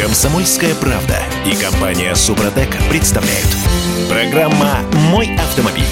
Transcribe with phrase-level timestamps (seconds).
[0.00, 3.46] Комсомольская правда и компания Супротек представляют.
[4.08, 4.78] Программа
[5.10, 5.84] «Мой автомобиль».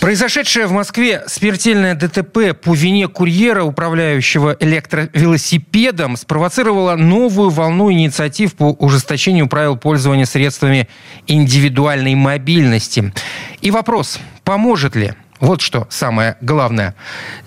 [0.00, 8.72] Произошедшее в Москве смертельное ДТП по вине курьера, управляющего электровелосипедом, спровоцировало новую волну инициатив по
[8.72, 10.88] ужесточению правил пользования средствами
[11.28, 13.12] индивидуальной мобильности.
[13.60, 16.94] И вопрос, поможет ли вот что самое главное.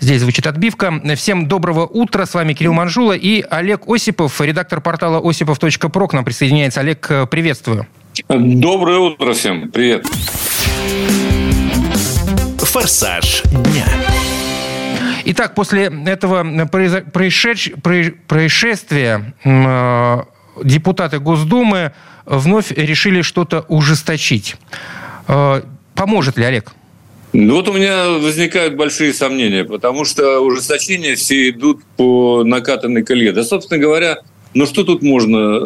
[0.00, 1.00] Здесь звучит отбивка.
[1.16, 2.26] Всем доброго утра.
[2.26, 6.06] С вами Кирилл Манжула и Олег Осипов, редактор портала осипов.про.
[6.06, 6.80] К нам присоединяется.
[6.80, 7.86] Олег, приветствую.
[8.28, 9.70] Доброе утро всем.
[9.70, 10.06] Привет.
[12.58, 13.86] Форсаж дня.
[15.24, 17.70] Итак, после этого происшедш...
[18.28, 20.22] происшествия э,
[20.62, 21.92] депутаты Госдумы
[22.26, 24.56] вновь решили что-то ужесточить.
[25.28, 25.62] Э,
[25.94, 26.74] поможет ли, Олег?
[27.32, 33.32] Ну вот у меня возникают большие сомнения, потому что ужесточения все идут по накатанной колее.
[33.32, 34.18] Да, собственно говоря,
[34.54, 35.58] ну что тут можно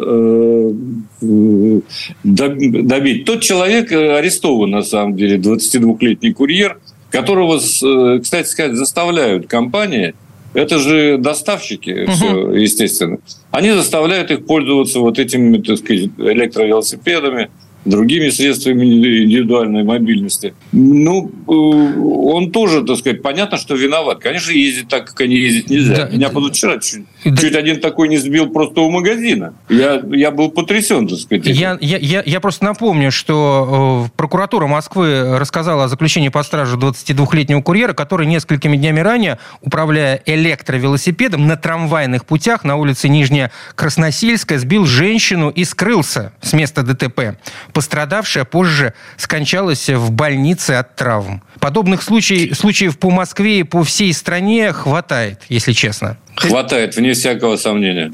[1.21, 1.81] э,
[2.23, 3.25] добить?
[3.25, 10.13] Тот человек арестован, на самом деле, 22-летний курьер, которого, э, кстати сказать, заставляют компании,
[10.53, 12.11] это же доставщики, угу.
[12.11, 13.19] все, естественно.
[13.51, 17.49] Они заставляют их пользоваться вот этими, так сказать, электровелосипедами,
[17.85, 20.53] другими средствами индивидуальной мобильности.
[20.71, 24.19] Ну, э, он тоже, так сказать, понятно, что виноват.
[24.19, 25.95] Конечно, ездить так, как они ездить нельзя.
[25.95, 27.35] Да, Меня да, позавчера чуть, да.
[27.35, 29.55] чуть один такой не сбил просто у магазина.
[29.69, 31.47] Я, я был потрясен, так сказать.
[31.47, 36.77] Я, я, я, я просто напомню, что э, прокуратура Москвы рассказала о заключении под стражу
[36.77, 44.59] 22-летнего курьера, который несколькими днями ранее, управляя электровелосипедом на трамвайных путях на улице Нижняя Красносельская,
[44.59, 47.37] сбил женщину и скрылся с места ДТП.
[47.73, 51.41] Пострадавшая позже скончалась в больнице от травм.
[51.59, 56.17] Подобных случаев, случаев по Москве и по всей стране хватает, если честно.
[56.35, 58.13] Хватает, вне всякого сомнения.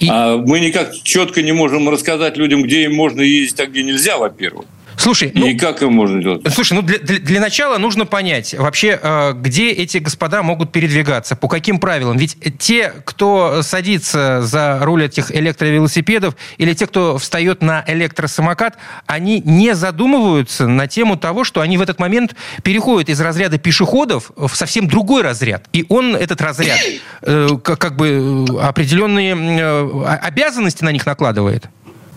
[0.00, 0.08] И...
[0.10, 4.18] А мы никак четко не можем рассказать людям, где им можно ездить, а где нельзя,
[4.18, 4.66] во-первых.
[5.02, 6.42] Слушай, ну, и как им можно делать?
[6.54, 11.34] Слушай, ну для, для, для начала нужно понять вообще, э, где эти господа могут передвигаться,
[11.34, 12.16] по каким правилам.
[12.16, 19.40] Ведь те, кто садится за руль этих электровелосипедов, или те, кто встает на электросамокат, они
[19.40, 24.54] не задумываются на тему того, что они в этот момент переходят из разряда пешеходов в
[24.54, 25.64] совсем другой разряд.
[25.72, 26.78] И он, этот разряд,
[27.22, 29.34] э, как, как бы э, определенные
[30.04, 31.68] обязанности на них накладывает.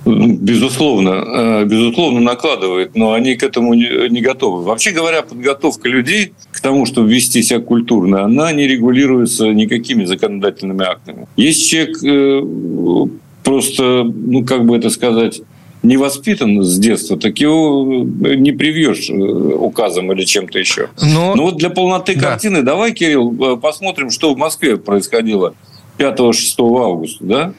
[0.06, 4.64] Безусловно, э, безусловно накладывает, но они к этому не готовы.
[4.64, 10.86] Вообще говоря, подготовка людей к тому, чтобы вести себя культурно, она не регулируется никакими законодательными
[10.86, 11.28] актами.
[11.38, 13.08] Если человек э,
[13.44, 15.42] просто, ну как бы это сказать,
[15.82, 20.90] не воспитан с детства, так его не привьешь э, указом или чем-то еще.
[21.02, 22.30] Но, Но вот для полноты да.
[22.30, 25.56] картины давай, Кирилл, посмотрим, что в Москве происходило
[25.98, 27.54] 5-6 августа, да?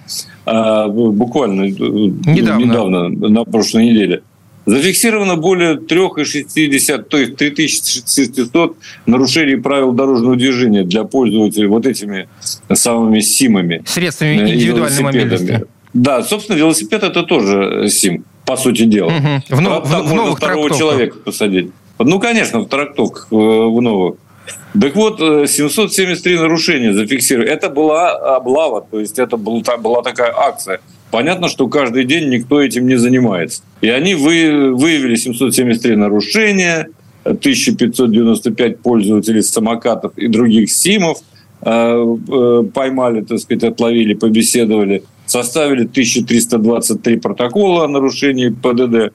[0.44, 2.64] А, буквально э, недавно.
[2.64, 4.22] недавно, на прошлой неделе,
[4.66, 8.76] зафиксировано более 3,60, то есть 3600
[9.06, 12.28] нарушений правил дорожного движения для пользователей вот этими
[12.72, 13.82] самыми СИМами.
[13.86, 15.64] Средствами э, индивидуальной мобильности.
[15.94, 19.08] Да, собственно, велосипед это тоже СИМ, по сути дела.
[19.08, 19.56] Угу.
[19.56, 20.78] В, нов, в, в можно новых второго трактовках.
[20.78, 21.70] человека посадить.
[21.98, 24.16] Ну, конечно, в трактовках э, в новых.
[24.80, 27.50] Так вот, 773 э, нарушения зафиксировали.
[27.50, 30.80] Это была облава, то есть это была такая акция.
[31.10, 33.62] Понятно, что каждый день никто этим не занимается.
[33.80, 36.88] И они выявили 773 нарушения,
[37.24, 41.18] 1595 пользователей самокатов и других СИМов
[41.62, 49.12] э, э, поймали, так сказать, отловили, побеседовали, составили 1323 протокола о нарушении ПДД.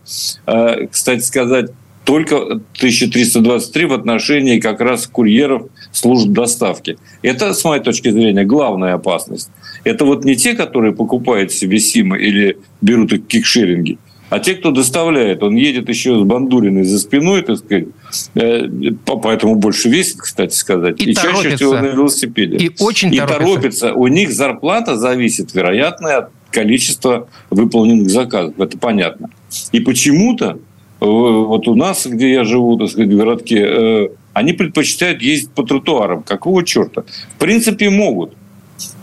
[0.92, 1.72] Кстати сказать,
[2.12, 6.98] только 1323 в отношении как раз курьеров служб доставки.
[7.22, 9.50] Это, с моей точки зрения, главная опасность.
[9.86, 13.98] Это вот не те, которые покупают себе симы или берут их кикшеринги,
[14.30, 17.88] а те, кто доставляет, он едет еще с бандуриной за спиной, так сказать,
[18.36, 18.68] э,
[19.06, 22.58] поэтому больше весит, кстати сказать, и, и чаще всего на велосипеде.
[22.58, 23.40] И очень и торопится.
[23.40, 23.94] торопится.
[23.94, 28.60] У них зарплата зависит, вероятно, от количества выполненных заказов.
[28.60, 29.30] Это понятно.
[29.72, 30.60] И почему-то
[31.02, 35.64] вот у нас, где я живу, так сказать, в городке, э, они предпочитают ездить по
[35.64, 36.22] тротуарам.
[36.22, 37.04] Какого черта?
[37.36, 38.34] В принципе, могут.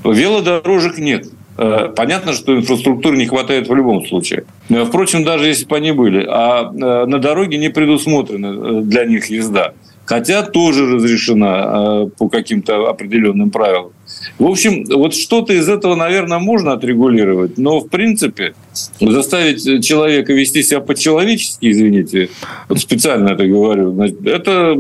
[0.05, 1.27] Велодорожек нет.
[1.57, 4.45] Э, понятно, что инфраструктуры не хватает в любом случае.
[4.69, 6.25] Впрочем, даже если бы они были.
[6.29, 9.73] А э, на дороге не предусмотрена для них езда.
[10.05, 13.91] Хотя тоже разрешена по каким-то определенным правилам.
[14.39, 18.55] В общем, вот что-то из этого, наверное, можно отрегулировать, но в принципе
[19.01, 22.31] заставить человека вести себя по-человечески, извините,
[22.69, 24.77] вот специально это говорю, это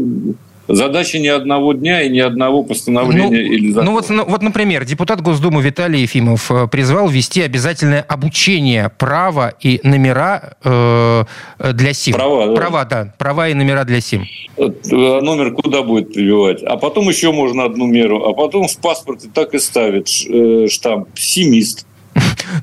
[0.68, 3.90] задача ни одного дня и ни одного постановления ну, или закона.
[3.90, 9.54] Ну вот, ну вот, например, депутат Госдумы Виталий Ефимов э, призвал ввести обязательное обучение права
[9.60, 11.24] и номера э,
[11.72, 12.14] для СИМ.
[12.14, 12.54] Права, да.
[12.54, 13.14] Права, да.
[13.18, 14.24] Права и номера для СИМ.
[14.56, 16.62] Э, номер куда будет прививать?
[16.62, 18.24] А потом еще можно одну меру.
[18.24, 21.87] А потом в паспорте так и ставит э, штамп «Симист».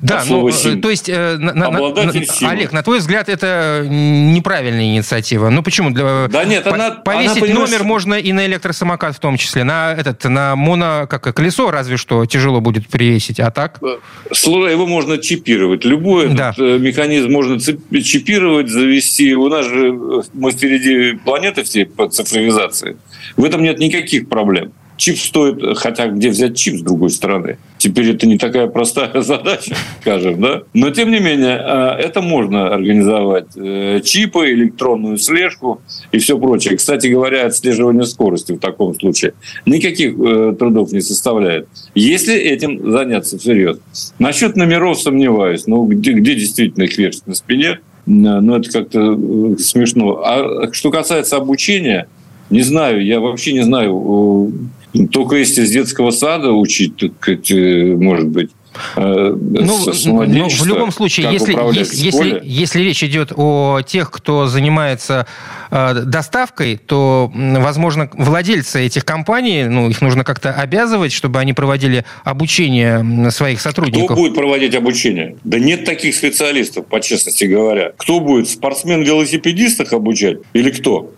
[0.02, 5.48] Да, ну, э, то есть, э, на, на, Олег, на твой взгляд, это неправильная инициатива.
[5.48, 5.90] Ну почему?
[5.90, 6.90] Для, да нет, она...
[6.90, 9.64] Повесить она, номер можно и на электросамокат в том числе.
[9.64, 13.78] На, этот, на моно, как колесо разве что тяжело будет привесить, а так?
[13.82, 13.98] Э,
[14.32, 15.84] его можно чипировать.
[15.84, 16.50] Любой да.
[16.50, 19.34] этот механизм можно чипировать, завести.
[19.34, 19.92] У нас же
[20.34, 22.96] мы впереди планеты все по цифровизации.
[23.36, 24.72] В этом нет никаких проблем.
[24.96, 27.58] Чип стоит, хотя где взять чип с другой стороны?
[27.78, 30.62] Теперь это не такая простая задача, скажем, да?
[30.72, 33.46] Но тем не менее, э, это можно организовать.
[33.56, 35.82] Э, чипы, электронную слежку
[36.12, 36.76] и все прочее.
[36.76, 39.34] Кстати говоря, отслеживание скорости в таком случае
[39.66, 41.68] никаких э, трудов не составляет.
[41.94, 43.78] Если этим заняться всерьез.
[44.18, 45.66] Насчет номеров сомневаюсь.
[45.66, 47.80] Ну, где, где действительно их вешать на спине?
[48.06, 49.18] Ну, это как-то
[49.58, 50.22] смешно.
[50.24, 52.08] А что касается обучения,
[52.50, 54.70] не знаю, я вообще не знаю,
[55.10, 58.50] только если с детского сада учить, так, может быть,
[58.96, 59.78] э, ну,
[60.26, 65.26] ну, в любом случае, если, если, если, если речь идет о тех, кто занимается
[65.70, 72.04] э, доставкой, то, возможно, владельцы этих компаний, ну, их нужно как-то обязывать, чтобы они проводили
[72.24, 74.06] обучение своих сотрудников.
[74.06, 75.36] Кто будет проводить обучение?
[75.44, 77.92] Да нет таких специалистов, по честности говоря.
[77.96, 78.48] Кто будет?
[78.48, 81.10] Спортсмен-велосипедистах обучать или кто?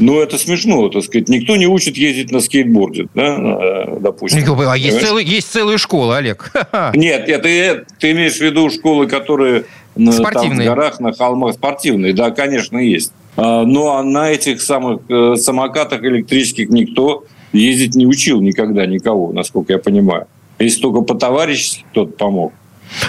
[0.00, 1.28] Ну, это смешно, так сказать.
[1.28, 4.40] Никто не учит ездить на скейтборде, да, э, допустим.
[4.66, 6.52] А есть, целый, есть целые школы, Олег.
[6.94, 10.50] Нет, это, ты имеешь в виду школы, которые спортивные.
[10.50, 13.12] там в горах, на холмах, спортивные, да, конечно, есть.
[13.36, 19.72] А, но на этих самых э, самокатах электрических никто ездить не учил никогда никого, насколько
[19.74, 20.26] я понимаю.
[20.58, 22.52] Если только по-товарищески кто-то помог,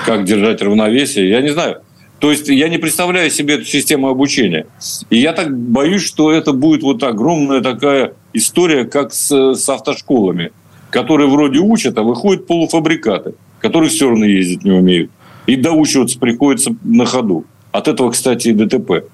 [0.06, 1.82] как держать равновесие, я не знаю.
[2.22, 4.68] То есть я не представляю себе эту систему обучения.
[5.10, 10.52] И я так боюсь, что это будет вот огромная такая история, как с, с автошколами,
[10.92, 15.10] которые вроде учат, а выходят полуфабрикаты, которые все равно ездить не умеют.
[15.48, 17.46] И доучиваться приходится на ходу.
[17.72, 19.06] От этого, кстати, и ДТП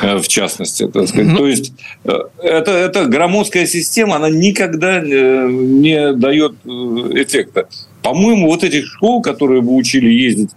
[0.00, 0.88] э, в частности.
[0.88, 1.32] Так сказать.
[1.32, 1.36] Ну...
[1.36, 1.74] То есть
[2.04, 7.68] э, это, это громоздкая система, она никогда э, не дает эффекта.
[8.00, 10.50] По-моему, вот этих школ, которые бы учили ездить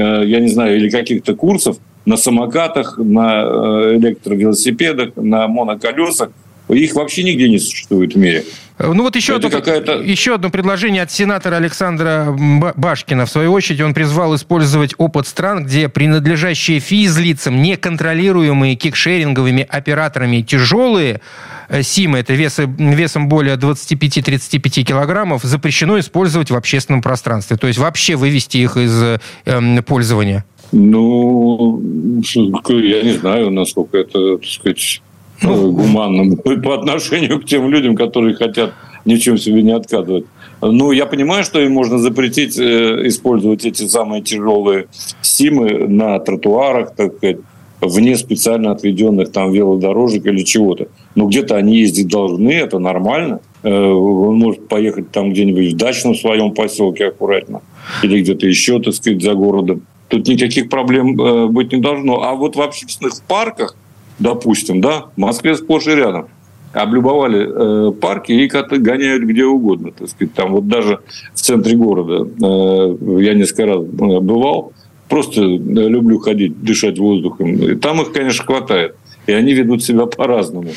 [0.00, 6.30] я не знаю, или каких-то курсов на самокатах, на э, электровелосипедах, на моноколесах.
[6.72, 8.44] Их вообще нигде не существует в мире.
[8.78, 12.34] Ну вот еще, одно, еще одно предложение от сенатора Александра
[12.76, 13.26] Башкина.
[13.26, 21.20] В свою очередь он призвал использовать опыт стран, где принадлежащие физлицам, неконтролируемые кикшеринговыми операторами тяжелые
[21.68, 27.56] э, СИМы, это весы, весом более 25-35 килограммов, запрещено использовать в общественном пространстве.
[27.56, 29.00] То есть вообще вывести их из
[29.44, 30.44] э, пользования.
[30.72, 31.78] Ну,
[32.24, 35.11] я не знаю, насколько это, так сказать, ну,
[35.42, 38.72] гуманным по отношению к тем людям, которые хотят
[39.04, 40.26] ни в чем себе не отказывать.
[40.60, 44.86] Ну, я понимаю, что им можно запретить э, использовать эти самые тяжелые
[45.20, 47.38] симы на тротуарах, так сказать,
[47.80, 50.86] вне специально отведенных там велодорожек или чего-то.
[51.16, 53.40] Но где-то они ездить должны, это нормально.
[53.64, 57.62] Э, он может поехать там где-нибудь в дачном своем поселке аккуратно
[58.02, 59.82] или где-то еще, так сказать, за городом.
[60.08, 62.22] Тут никаких проблем э, быть не должно.
[62.22, 63.76] А вот в общественных парках
[64.22, 66.28] допустим, да, в Москве сплошь и рядом
[66.72, 69.92] облюбовали э, парки и гоняют где угодно.
[69.92, 70.34] Так сказать.
[70.34, 71.00] Там вот даже
[71.34, 74.72] в центре города э, я несколько раз э, бывал,
[75.08, 77.52] просто э, люблю ходить, дышать воздухом.
[77.56, 78.96] И там их, конечно, хватает.
[79.26, 80.70] И они ведут себя по-разному.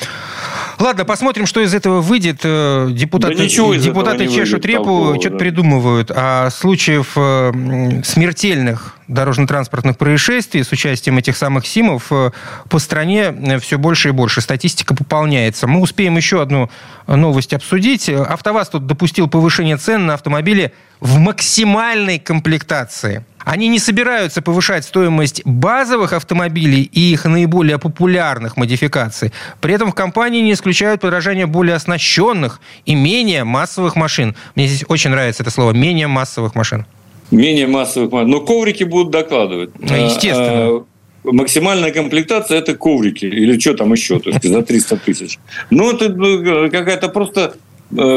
[0.80, 2.42] Ладно, посмотрим, что из этого выйдет.
[2.44, 5.38] Э, депутаты, да ничего депутаты чешут репу, что-то да.
[5.38, 6.12] придумывают.
[6.14, 12.32] А случаев э, смертельных дорожно-транспортных происшествий с участием этих самых СИМов э,
[12.70, 14.42] по стране все больше и больше.
[14.42, 15.68] Статистика пополняется.
[15.68, 16.70] Мы успеем еще одну
[17.08, 18.10] новость обсудить.
[18.10, 23.24] АвтоВАЗ тут допустил повышение цен на автомобили в максимальной комплектации.
[23.46, 29.32] Они не собираются повышать стоимость базовых автомобилей и их наиболее популярных модификаций.
[29.62, 34.36] При этом в компании не исключают подражание более оснащенных и менее массовых машин.
[34.56, 36.86] Мне здесь очень нравится это слово «менее массовых машин».
[37.32, 38.30] Менее массовых машин.
[38.30, 39.70] Но коврики будут докладывать.
[39.80, 40.50] Ну, естественно.
[40.50, 40.84] А,
[41.24, 43.26] максимальная комплектация– это коврики.
[43.26, 45.40] Или что там еще, то есть за 300 тысяч.
[45.70, 47.56] Ну, это э, какая-то просто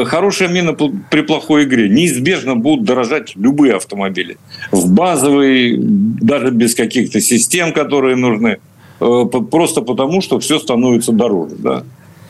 [0.05, 1.89] хорошая мина при плохой игре.
[1.89, 4.37] Неизбежно будут дорожать любые автомобили.
[4.71, 8.57] В базовые, даже без каких-то систем, которые нужны.
[8.99, 11.55] Э, просто потому, что все становится дороже.
[11.57, 11.83] Да?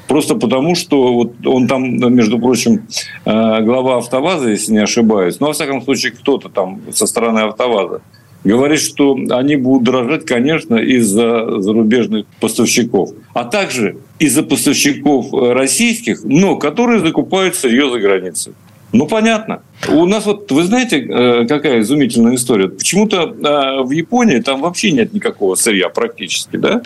[0.07, 2.87] Просто потому, что вот он там, между прочим,
[3.25, 8.01] э, глава АвтоВАЗа, если не ошибаюсь, ну, во всяком случае, кто-то там со стороны АвтоВАЗа,
[8.43, 16.23] говорит, что они будут дорожать, конечно, из-за зарубежных поставщиков, а также из-за поставщиков э, российских,
[16.23, 18.53] но которые закупают сырье за границей.
[18.91, 19.61] Ну, понятно.
[19.87, 22.67] У нас вот, вы знаете, э, какая изумительная история?
[22.67, 26.81] Почему-то э, в Японии там вообще нет никакого сырья практически, да?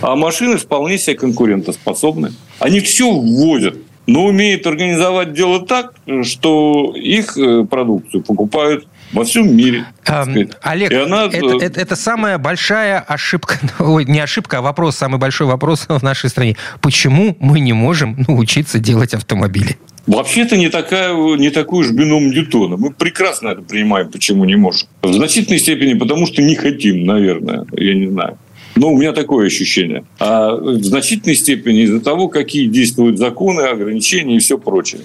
[0.00, 2.32] А машины вполне себе конкурентоспособны.
[2.58, 3.76] Они все вводят,
[4.06, 7.36] но умеют организовать дело так, что их
[7.68, 9.86] продукцию покупают во всем мире.
[10.06, 11.26] Эм, Олег, и она...
[11.26, 15.84] это, э, это, это самая большая ошибка, ой, не ошибка, а вопрос, самый большой вопрос
[15.88, 16.56] в нашей стране.
[16.80, 19.76] Почему мы не можем научиться делать автомобили?
[20.06, 22.76] Вообще-то не, такая, не такой уж бином Ньютона.
[22.76, 24.88] Мы прекрасно это понимаем, почему не можем.
[25.00, 27.66] В значительной степени потому, что не хотим, наверное.
[27.72, 28.36] Я не знаю.
[28.74, 30.04] Ну, у меня такое ощущение.
[30.18, 35.02] А в значительной степени из-за того, какие действуют законы, ограничения и все прочее.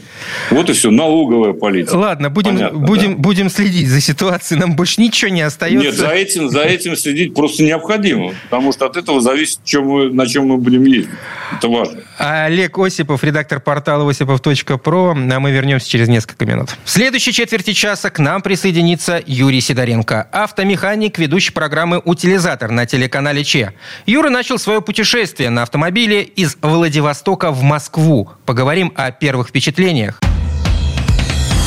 [0.51, 1.95] Вот и все, налоговая политика.
[1.95, 3.17] Ладно, будем, Понятно, будем, да?
[3.17, 5.85] будем следить за ситуацией, нам больше ничего не остается.
[5.85, 10.13] Нет, за этим, за этим следить просто необходимо, потому что от этого зависит, чем мы,
[10.13, 11.13] на чем мы будем ездить.
[11.57, 11.99] Это важно.
[12.17, 16.69] Олег Осипов, редактор портала осипов.про, а мы вернемся через несколько минут.
[16.83, 23.43] В следующей четверти часа к нам присоединится Юрий Сидоренко, автомеханик, ведущий программы «Утилизатор» на телеканале
[23.43, 23.73] ЧЕ Москве.
[24.05, 28.29] Юра начал свое путешествие на автомобиле из Владивостока в Москву.
[28.45, 30.19] Поговорим о первых впечатлениях.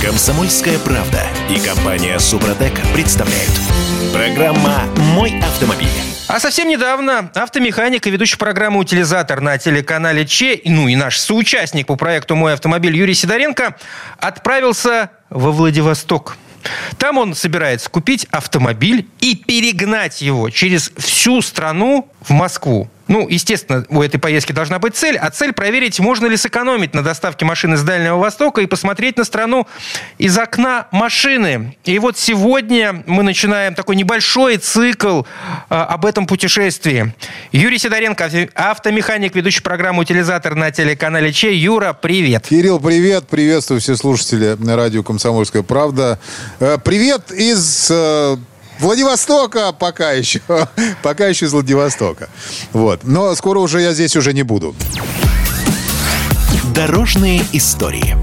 [0.03, 3.53] Комсомольская правда и компания Супротек представляют.
[4.15, 5.89] Программа «Мой автомобиль».
[6.27, 11.87] А совсем недавно автомеханик и ведущий программы «Утилизатор» на телеканале Че, ну и наш соучастник
[11.87, 13.77] по проекту «Мой автомобиль» Юрий Сидоренко
[14.19, 16.37] отправился во Владивосток–
[16.99, 22.89] там он собирается купить автомобиль и перегнать его через всю страну в Москву.
[23.11, 27.03] Ну, естественно, у этой поездки должна быть цель, а цель проверить, можно ли сэкономить на
[27.03, 29.67] доставке машины с Дальнего Востока и посмотреть на страну
[30.17, 31.77] из окна машины.
[31.85, 37.13] И вот сегодня мы начинаем такой небольшой цикл э, об этом путешествии.
[37.51, 41.53] Юрий Сидоренко, автомеханик, ведущий программу «Утилизатор» на телеканале Че.
[41.53, 42.47] Юра, привет.
[42.47, 43.27] Кирилл, привет.
[43.27, 46.21] Приветствую все слушатели на радио «Комсомольская правда».
[46.61, 48.37] Э, привет из э,
[48.81, 50.41] Владивостока пока еще.
[51.03, 52.29] пока еще из Владивостока.
[52.73, 53.01] Вот.
[53.05, 54.75] Но скоро уже я здесь уже не буду.
[56.75, 58.17] Дорожные истории.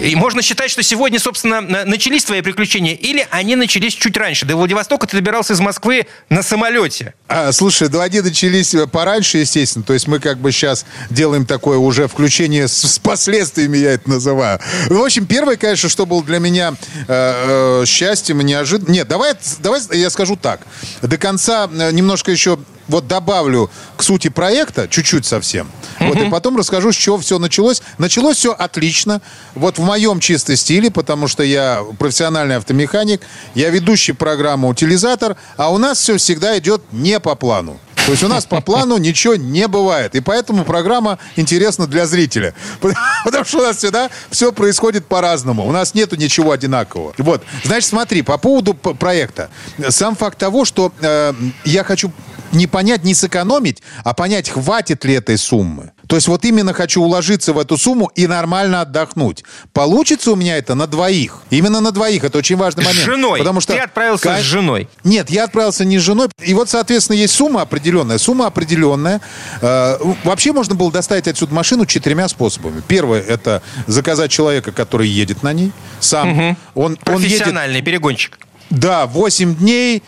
[0.00, 4.46] И можно считать, что сегодня, собственно, начались твои приключения, или они начались чуть раньше.
[4.46, 7.12] До Владивостока ты добирался из Москвы на самолете.
[7.28, 9.84] А, слушай, ну они начались э, пораньше, естественно.
[9.84, 14.08] То есть мы как бы сейчас делаем такое уже включение с, с последствиями, я это
[14.08, 14.58] называю.
[14.88, 16.74] В общем, первое, конечно, что было для меня
[17.06, 18.92] э, э, счастьем и неожиданно...
[18.92, 20.62] Нет, давай, давай я скажу так.
[21.02, 22.58] До конца э, немножко еще
[22.90, 25.70] вот добавлю к сути проекта, чуть-чуть совсем.
[25.98, 26.08] Mm-hmm.
[26.08, 27.82] Вот, и потом расскажу, с чего все началось.
[27.98, 29.22] Началось все отлично.
[29.54, 33.22] Вот в моем чистом стиле, потому что я профессиональный автомеханик,
[33.54, 37.78] я ведущий программу «Утилизатор», а у нас все всегда идет не по плану.
[38.10, 40.16] То есть у нас по плану ничего не бывает.
[40.16, 42.54] И поэтому программа интересна для зрителя.
[43.24, 45.64] Потому что у нас всегда все происходит по-разному.
[45.64, 47.14] У нас нету ничего одинакового.
[47.18, 47.44] Вот.
[47.62, 49.48] Значит, смотри, по поводу проекта.
[49.90, 52.10] Сам факт того, что э, я хочу
[52.50, 55.92] не понять, не сэкономить, а понять, хватит ли этой суммы.
[56.10, 59.44] То есть вот именно хочу уложиться в эту сумму и нормально отдохнуть.
[59.72, 61.36] Получится у меня это на двоих.
[61.50, 62.24] Именно на двоих.
[62.24, 63.02] Это очень важный момент.
[63.02, 63.38] С женой.
[63.38, 63.74] Потому что...
[63.74, 64.40] Ты отправился как...
[64.40, 64.88] с женой.
[65.04, 66.26] Нет, я отправился не с женой.
[66.42, 68.18] И вот, соответственно, есть сумма определенная.
[68.18, 69.20] Сумма определенная.
[69.62, 72.82] Э, вообще можно было доставить отсюда машину четырьмя способами.
[72.88, 75.70] Первое– это заказать человека, который едет на ней.
[76.00, 76.32] Сам.
[76.32, 76.56] Угу.
[76.74, 77.84] Он, Профессиональный он едет...
[77.84, 78.38] перегонщик.
[78.70, 80.02] Да, 8 дней,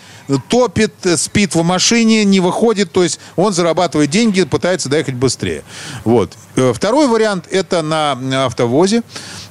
[0.48, 5.64] топит, спит в машине, не выходит, то есть он зарабатывает деньги, пытается доехать быстрее.
[6.04, 6.32] Вот.
[6.54, 9.02] Э, второй вариант– это на автовозе.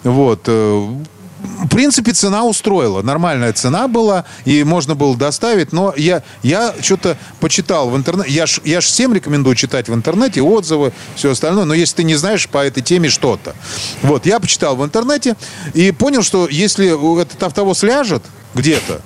[0.04, 0.44] Вот.
[0.48, 0.90] Э,
[1.44, 3.02] в принципе, цена устроила.
[3.02, 5.74] Нормальная цена была, и можно было доставить.
[5.74, 8.32] Но я, я что-то почитал в интернете.
[8.32, 11.66] Я ж, я ж всем рекомендую читать в интернете отзывы, все остальное.
[11.66, 13.56] Но если ты не знаешь по этой теме что-то.
[14.04, 15.36] Вот, я почитал в интернете
[15.74, 19.02] и понял, что если этот автовоз ляжет, где-то,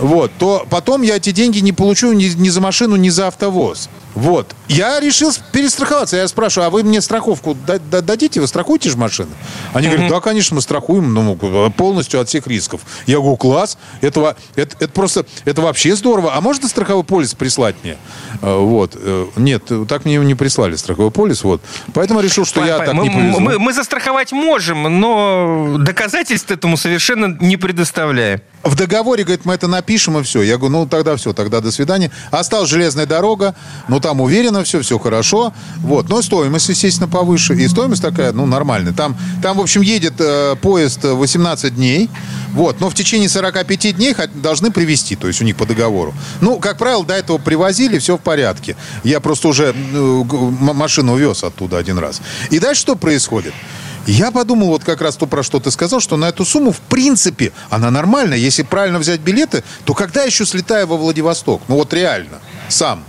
[0.00, 3.88] вот, то потом я эти деньги не получу ни, ни за машину, ни за автовоз.
[4.14, 4.54] Вот.
[4.68, 6.16] Я решил перестраховаться.
[6.16, 8.40] Я спрашиваю, а вы мне страховку дадите?
[8.40, 9.30] Вы страхуете же машины?
[9.72, 9.90] Они mm-hmm.
[9.90, 11.36] говорят, да, конечно, мы страхуем ну,
[11.70, 12.80] полностью от всех рисков.
[13.06, 16.34] Я говорю, класс, это, это, это просто, это вообще здорово.
[16.34, 17.96] А можно страховой полис прислать мне?
[18.42, 18.96] А, вот.
[18.96, 21.44] Э, нет, так мне не прислали страховой полис.
[21.44, 21.60] Вот.
[21.94, 23.40] Поэтому решил, что я так мы, не повезу.
[23.40, 28.40] Мы, мы застраховать можем, но доказательств этому совершенно не предоставляем.
[28.64, 30.42] В договоре, говорит, мы это напишем и все.
[30.42, 32.10] Я говорю, ну тогда все, тогда до свидания.
[32.30, 33.54] Осталась железная дорога,
[33.88, 35.52] ну там уверенно все, все хорошо.
[35.78, 36.08] Вот.
[36.10, 37.54] Но стоимость, естественно, повыше.
[37.54, 38.92] И стоимость такая, ну, нормальная.
[38.92, 42.10] Там, там в общем, едет э, поезд 18 дней.
[42.52, 42.80] Вот.
[42.80, 46.14] Но в течение 45 дней должны привезти, то есть у них по договору.
[46.40, 48.76] Ну, как правило, до этого привозили, все в порядке.
[49.04, 50.24] Я просто уже э,
[50.60, 52.20] машину вез оттуда один раз.
[52.50, 53.54] И дальше что происходит?
[54.08, 56.80] Я подумал вот как раз то, про что ты сказал, что на эту сумму, в
[56.80, 58.38] принципе, она нормальная.
[58.38, 61.60] Если правильно взять билеты, то когда еще слетаю во Владивосток?
[61.68, 62.38] Ну вот реально,
[62.70, 63.04] сам.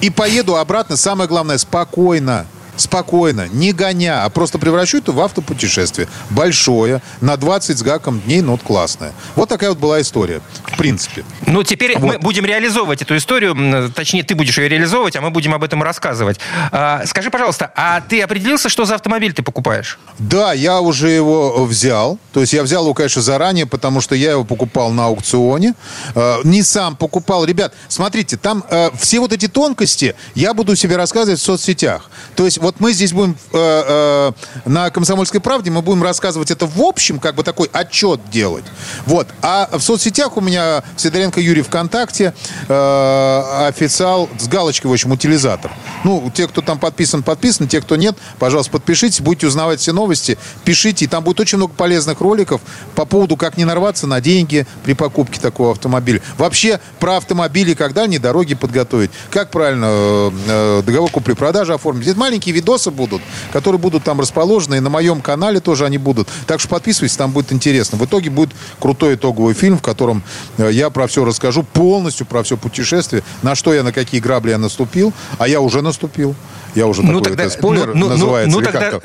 [0.00, 2.46] И поеду обратно, самое главное, спокойно
[2.80, 6.08] спокойно, не гоня, а просто превращу это в автопутешествие.
[6.30, 9.12] Большое, на 20 с гаком дней, но вот классное.
[9.34, 11.24] Вот такая вот была история, в принципе.
[11.46, 12.06] Ну, теперь вот.
[12.06, 15.82] мы будем реализовывать эту историю, точнее, ты будешь ее реализовывать, а мы будем об этом
[15.82, 16.38] рассказывать.
[16.72, 19.98] А, скажи, пожалуйста, а ты определился, что за автомобиль ты покупаешь?
[20.18, 22.18] Да, я уже его взял.
[22.32, 25.74] То есть я взял его, конечно, заранее, потому что я его покупал на аукционе.
[26.14, 27.44] А, не сам покупал.
[27.44, 32.10] Ребят, смотрите, там а, все вот эти тонкости я буду себе рассказывать в соцсетях.
[32.36, 34.32] То есть вот мы здесь будем э, э,
[34.68, 38.64] на «Комсомольской правде», мы будем рассказывать это в общем, как бы такой отчет делать.
[39.06, 39.26] Вот.
[39.40, 42.34] А в соцсетях у меня Сидоренко Юрий ВКонтакте,
[42.68, 45.70] э, официал с галочкой, в общем, утилизатор.
[46.04, 50.36] Ну, те, кто там подписан, подписан, те, кто нет, пожалуйста, подпишитесь, будете узнавать все новости,
[50.64, 52.60] пишите, и там будет очень много полезных роликов
[52.94, 56.20] по поводу, как не нарваться на деньги при покупке такого автомобиля.
[56.36, 62.06] Вообще, про автомобили, когда они дороги подготовить, как правильно э, э договор купли-продажи оформить.
[62.06, 63.22] Это маленькие видосы будут,
[63.52, 66.28] которые будут там расположены, и на моем канале тоже они будут.
[66.46, 67.98] Так что подписывайтесь, там будет интересно.
[67.98, 68.50] В итоге будет
[68.80, 70.22] крутой итоговый фильм, в котором
[70.58, 74.50] э, я про все расскажу, полностью про все путешествие, на что я, на какие грабли
[74.50, 76.34] я наступил, а я уже наступил.
[76.74, 78.56] Я уже ну, такой, тогда, это спойлер ну, ну, называется.
[78.56, 79.00] Ну, ну тогда,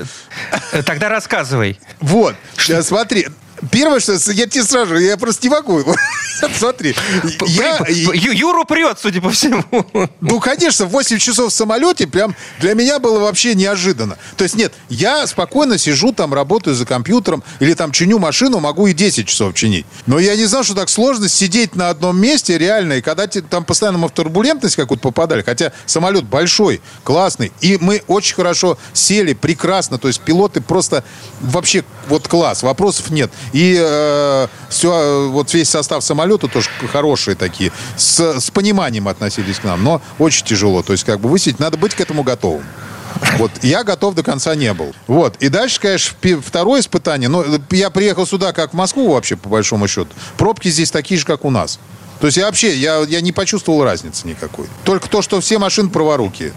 [0.84, 1.80] тогда рассказывай.
[2.02, 2.36] Вот,
[2.82, 3.28] смотри,
[3.72, 5.84] Первое, что я тебе сразу, я просто не могу.
[6.58, 6.96] Смотри.
[7.48, 9.64] Я, Юру прет, судя по всему.
[10.22, 14.18] Ну, конечно, 8 часов в самолете прям для меня было вообще неожиданно.
[14.36, 18.88] То есть, нет, я спокойно сижу там, работаю за компьютером или там чиню машину, могу
[18.88, 19.86] и 10 часов чинить.
[20.06, 22.94] Но я не знал, что так сложно сидеть на одном месте реально.
[22.94, 28.04] И когда там постоянно мы в турбулентность какую-то попадали, хотя самолет большой, классный, и мы
[28.08, 29.98] очень хорошо сели, прекрасно.
[29.98, 31.04] То есть пилоты просто
[31.42, 33.32] вообще вот класс, вопросов нет.
[33.54, 39.64] И э, все, вот весь состав самолета тоже хорошие такие, с, с пониманием относились к
[39.64, 40.82] нам, но очень тяжело.
[40.82, 42.66] То есть как бы высидеть, надо быть к этому готовым.
[43.38, 44.94] Вот, я готов до конца не был.
[45.08, 47.30] Вот, и дальше, конечно, второе испытание.
[47.30, 50.10] Но ну, я приехал сюда как в Москву вообще, по большому счету.
[50.38, 51.80] Пробки здесь такие же, как у нас.
[52.20, 54.68] То есть я вообще, я, я не почувствовал разницы никакой.
[54.84, 56.54] Только то, что все машины праворукие.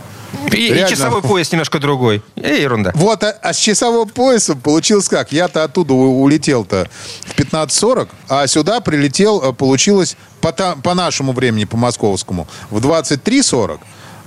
[0.53, 2.23] И, и часовой пояс немножко другой.
[2.37, 2.93] И ерунда.
[2.95, 5.33] Вот, а, а с часовым поясом получилось как?
[5.33, 6.89] Я-то оттуда улетел-то
[7.25, 13.79] в 15.40, а сюда прилетел, э, получилось по, по нашему времени, по московскому, в 23.40,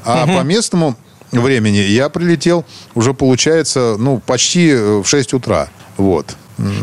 [0.06, 0.38] а угу.
[0.38, 0.96] по местному
[1.32, 5.70] времени я прилетел уже, получается, ну, почти э, в 6 утра.
[5.98, 6.36] Вот.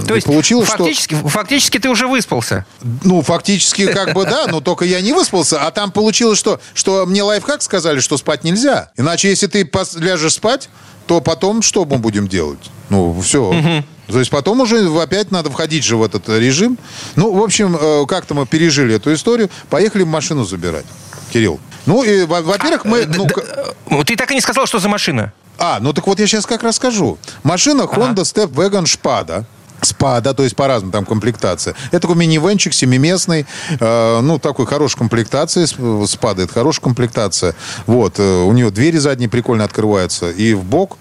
[0.06, 1.28] То есть получилось, фактически, что...
[1.28, 2.64] фактически ты уже выспался?
[3.04, 5.66] Ну, фактически как бы да, но только я не выспался.
[5.66, 8.90] А там получилось, что, что мне лайфхак сказали, что спать нельзя.
[8.96, 10.68] Иначе, если ты ляжешь спать,
[11.06, 12.70] то потом что мы будем делать?
[12.88, 13.50] Ну, все.
[13.50, 13.84] Угу.
[14.12, 16.78] То есть потом уже опять надо входить же в этот режим.
[17.16, 19.50] Ну, в общем, э, как-то мы пережили эту историю.
[19.68, 20.86] Поехали машину забирать.
[21.32, 21.60] Кирилл.
[21.86, 23.02] Ну, и, во-первых, мы...
[23.02, 25.32] А, ну, да, ты так и не сказал, что за машина.
[25.58, 27.18] А, ну так вот я сейчас как расскажу.
[27.42, 28.22] Машина Honda ага.
[28.22, 29.44] Step Wagon Spada
[29.82, 31.74] спа, да, то есть по-разному там комплектация.
[31.88, 33.46] Это такой минивенчик семиместный,
[33.78, 35.66] э, ну, такой хорошей комплектации,
[36.06, 37.54] спада, это хорошая комплектация.
[37.86, 40.98] Вот, э, у нее двери задние прикольно открываются и в бок,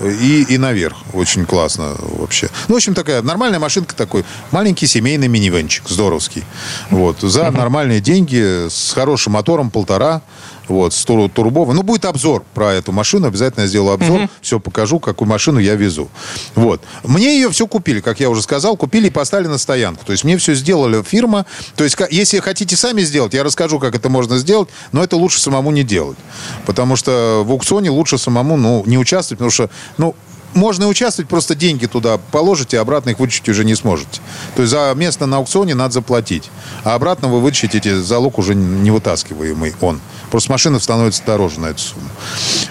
[0.00, 0.96] и, и наверх.
[1.12, 2.48] Очень классно вообще.
[2.68, 4.24] Ну, в общем, такая нормальная машинка такой.
[4.50, 6.44] Маленький семейный минивенчик, здоровский.
[6.90, 7.20] Вот.
[7.20, 10.22] За нормальные деньги, с хорошим мотором, полтора
[10.68, 11.74] вот, с турбовой.
[11.74, 14.30] Ну, будет обзор про эту машину, обязательно я сделаю обзор, угу.
[14.40, 16.08] все покажу, какую машину я везу.
[16.54, 16.82] Вот.
[17.04, 20.04] Мне ее все купили, как я уже сказал, купили и поставили на стоянку.
[20.04, 21.46] То есть мне все сделали фирма.
[21.76, 25.40] То есть если хотите сами сделать, я расскажу, как это можно сделать, но это лучше
[25.40, 26.18] самому не делать.
[26.66, 30.14] Потому что в аукционе лучше самому ну, не участвовать, потому что ну,
[30.54, 34.20] можно участвовать, просто деньги туда положите, а обратно их вытащить уже не сможете.
[34.56, 36.50] То есть за место на аукционе надо заплатить.
[36.84, 40.00] А обратно вы вытащите залог уже не вытаскиваемый он.
[40.30, 42.08] Просто машина становится дороже на эту сумму.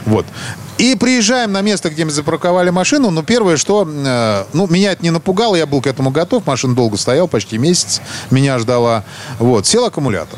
[0.06, 0.26] Вот.
[0.78, 3.10] И приезжаем на место, где мы запарковали машину.
[3.10, 3.88] Но первое, что...
[3.88, 6.46] Э, ну, меня это не напугало, я был к этому готов.
[6.46, 9.04] Машина долго стояла, почти месяц меня ждала.
[9.40, 9.66] Вот.
[9.66, 10.38] Сел аккумулятор.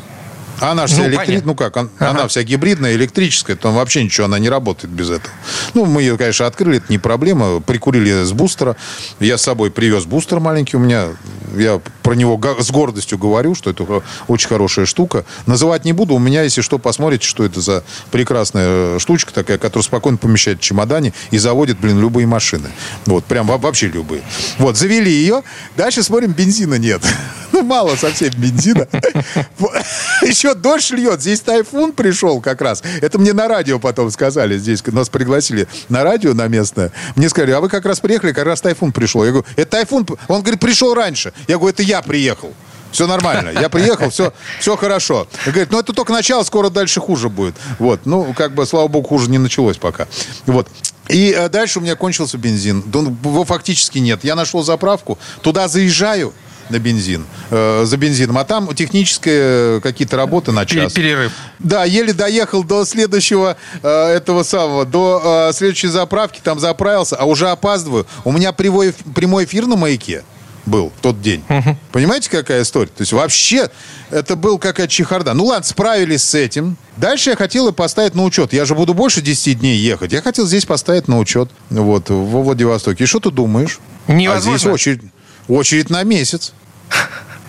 [0.60, 1.40] Она же ну, электри...
[1.44, 2.10] ну как, он, ага.
[2.10, 5.32] она вся гибридная, электрическая, там вообще ничего, она не работает без этого.
[5.74, 7.60] Ну, мы ее, конечно, открыли, это не проблема.
[7.60, 8.76] Прикурили с бустера.
[9.18, 11.08] Я с собой привез бустер маленький у меня.
[11.56, 15.24] Я про него с гордостью говорю, что это очень хорошая штука.
[15.46, 16.14] Называть не буду.
[16.14, 20.62] У меня, если что, посмотрите, что это за прекрасная штучка такая, которая спокойно помещает в
[20.62, 22.68] чемодане и заводит, блин, любые машины.
[23.06, 24.22] Вот, прям вообще любые.
[24.58, 25.42] Вот, завели ее.
[25.76, 27.02] Дальше смотрим, бензина нет.
[27.52, 28.86] Ну, мало совсем бензина.
[30.22, 31.20] Еще дождь льет.
[31.20, 32.82] Здесь тайфун пришел как раз.
[33.00, 34.58] Это мне на радио потом сказали.
[34.58, 36.92] Здесь нас пригласили на радио на местное.
[37.16, 39.24] Мне сказали, а вы как раз приехали, как раз тайфун пришел.
[39.24, 40.06] Я говорю, это тайфун?
[40.28, 41.32] Он говорит, пришел раньше.
[41.48, 42.52] Я говорю, это я приехал.
[42.92, 43.50] Все нормально.
[43.50, 45.28] Я приехал, все, все хорошо.
[45.46, 47.54] И говорит, ну это только начало, скоро дальше хуже будет.
[47.78, 48.00] Вот.
[48.04, 50.08] Ну, как бы, слава богу, хуже не началось пока.
[50.46, 50.68] Вот.
[51.08, 52.84] И э, дальше у меня кончился бензин.
[52.92, 54.24] Его фактически нет.
[54.24, 56.32] Я нашел заправку, туда заезжаю,
[56.70, 58.38] на бензин, э, за бензином.
[58.38, 60.92] А там технические э, какие-то работы на час.
[60.92, 61.32] Перерыв.
[61.58, 67.24] Да, еле доехал до следующего э, этого самого, до э, следующей заправки, там заправился, а
[67.24, 68.06] уже опаздываю.
[68.24, 70.24] У меня прямой, прямой эфир на маяке
[70.66, 71.42] был в тот день.
[71.48, 71.76] Угу.
[71.92, 72.88] Понимаете, какая история?
[72.88, 73.70] То есть вообще
[74.10, 75.34] это был какая-то чехарда.
[75.34, 76.76] Ну ладно, справились с этим.
[76.96, 78.52] Дальше я хотел поставить на учет.
[78.52, 80.12] Я же буду больше 10 дней ехать.
[80.12, 81.50] Я хотел здесь поставить на учет.
[81.70, 83.04] Вот, во Владивостоке.
[83.04, 83.80] И что ты думаешь?
[84.06, 84.54] Невозможно.
[84.54, 85.02] А здесь очередь,
[85.48, 86.52] очередь на месяц.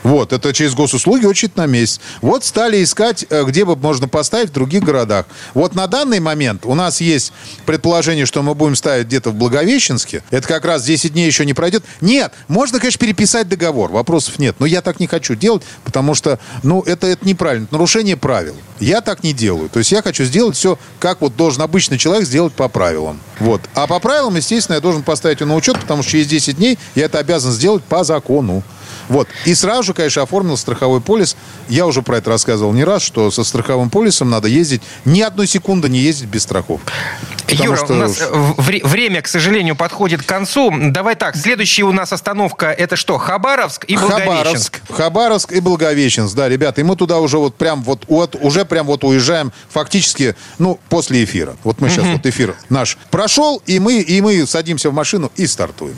[0.04, 2.00] Вот, это через госуслуги очередь на месяц.
[2.22, 5.26] Вот стали искать, э, где бы можно поставить в других городах.
[5.54, 7.34] Вот на данный момент у нас есть
[7.66, 10.24] предположение, что мы будем ставить где-то в Благовещенске.
[10.32, 11.84] Это как раз 10 дней еще не пройдет.
[12.02, 14.56] Нет, можно, конечно, переписать договор, вопросов нет.
[14.60, 18.56] Но я так не хочу делать, потому что, ну, это, это неправильно, это нарушение правил.
[18.80, 19.70] Я так не делаю.
[19.70, 23.20] То есть я хочу сделать все, как вот должен обычный человек сделать по правилам.
[23.40, 23.62] Вот.
[23.76, 26.80] А по правилам, естественно, я должен поставить его на учет, потому что через 10 дней
[26.96, 28.64] я это обязан сделать по закону.
[29.12, 29.28] Вот.
[29.46, 31.36] И сразу же, конечно, оформил страховой полис.
[31.68, 35.48] Я уже про это рассказывал не раз, что со страховым полисом надо ездить ни одной
[35.48, 36.94] секунды не ездить без страховки.
[37.52, 37.94] Юра, что...
[37.94, 38.20] у нас
[38.58, 40.72] вре- время, к сожалению, подходит к концу.
[40.72, 43.18] Давай так, следующая у нас остановка это что?
[43.18, 44.82] Хабаровск и Благовещенск.
[44.88, 46.82] Хабаровск, Хабаровск и Благовещенск, да, ребята.
[46.82, 51.24] И мы туда уже вот прям вот, вот уже прям вот уезжаем фактически, ну, после
[51.24, 51.56] эфира.
[51.64, 55.48] Вот мы сейчас вот эфир наш прошел, и мы, и мы садимся в машину и
[55.48, 55.96] стартуем.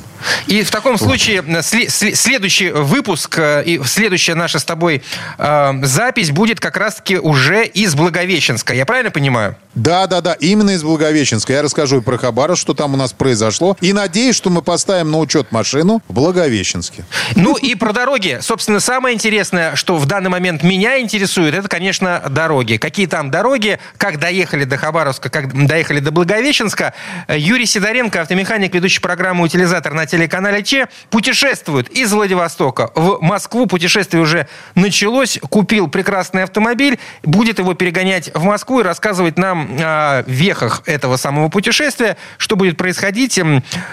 [0.47, 5.03] И в таком случае след- следующий выпуск выпуск э, и следующая наша с тобой
[5.37, 8.73] э, запись будет как раз-таки уже из Благовещенска.
[8.73, 9.57] Я правильно понимаю?
[9.75, 11.42] Да, да, да, именно из Благовещенска.
[11.51, 13.75] Я расскажу и про Хабаров, что там у нас произошло.
[13.81, 17.03] И надеюсь, что мы поставим на учет машину в Благовещенске.
[17.35, 18.39] Ну и про дороги.
[18.41, 22.77] Собственно, самое интересное, что в данный момент меня интересует, это, конечно, дороги.
[22.77, 26.93] Какие там дороги, как доехали до Хабаровска, как доехали до Благовещенска.
[27.27, 33.65] Юрий Сидоренко, автомеханик, ведущий программу «Утилизатор» на телеканале Че, путешествует из Владивостока в Москву.
[33.65, 35.39] Путешествие уже началось.
[35.49, 36.99] Купил прекрасный автомобиль.
[37.23, 42.17] Будет его перегонять в Москву и рассказывать нам о вехах этого самого путешествия.
[42.37, 43.39] Что будет происходить.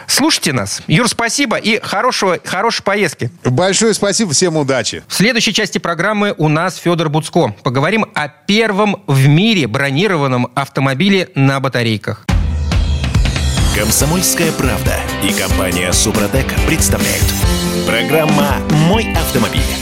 [0.06, 0.82] Слушайте нас.
[0.86, 3.30] Юр, спасибо и хорошего, хорошей поездки.
[3.44, 4.32] Большое спасибо.
[4.32, 5.02] Всем удачи.
[5.08, 7.54] В следующей части программы у нас Федор Буцко.
[7.62, 12.26] Поговорим о первом в мире бронированном автомобиле на батарейках.
[13.76, 17.24] Комсомольская правда и компания Супротек представляют.
[17.86, 18.56] Программа
[18.88, 19.79] «Мой автомобиль».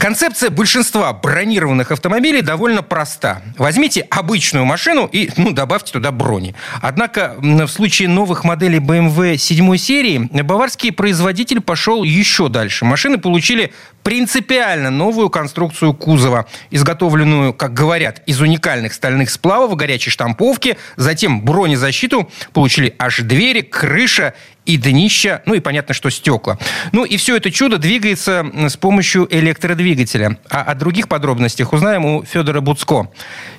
[0.00, 3.42] Концепция большинства бронированных автомобилей довольно проста.
[3.58, 6.54] Возьмите обычную машину и ну, добавьте туда брони.
[6.80, 12.86] Однако в случае новых моделей BMW 7 серии баварский производитель пошел еще дальше.
[12.86, 20.76] Машины получили принципиально новую конструкцию кузова, изготовленную, как говорят, из уникальных стальных сплавов, горячей штамповки,
[20.96, 24.34] затем бронезащиту, получили аж двери, крыша
[24.66, 26.58] и днища, ну и понятно, что стекла.
[26.92, 30.38] Ну и все это чудо двигается с помощью электродвигателя.
[30.48, 33.10] А о других подробностях узнаем у Федора Буцко.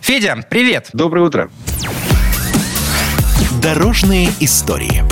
[0.01, 0.89] Федя, привет!
[0.93, 1.49] Доброе утро!
[3.61, 5.03] Дорожные истории.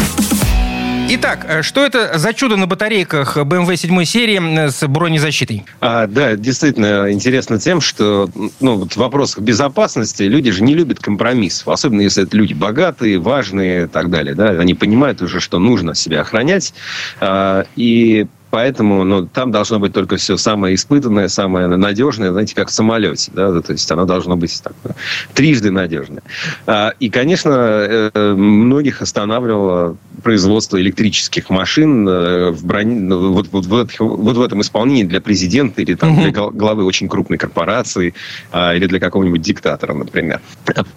[1.12, 5.66] Итак, э, что это за чудо на батарейках BMW 7 серии с бронезащитой?
[5.82, 11.00] А, да, действительно интересно тем, что ну, вот в вопросах безопасности люди же не любят
[11.00, 14.36] компромиссов, особенно если это люди богатые, важные и так далее.
[14.36, 14.50] Да?
[14.50, 16.76] Они понимают уже, что нужно себя охранять.
[17.20, 22.70] А, и Поэтому ну, там должно быть только все самое испытанное, самое надежное, знаете, как
[22.70, 23.32] в самолете.
[23.34, 23.62] Да?
[23.62, 24.74] То есть оно должно быть так,
[25.34, 26.24] трижды надежное.
[26.66, 33.66] А, и, конечно, э, многих останавливало производство электрических машин э, в, броне, ну, вот, вот,
[33.68, 38.14] вот, вот в этом исполнении для президента или там, для главы очень крупной корпорации
[38.52, 40.42] а, или для какого-нибудь диктатора, например.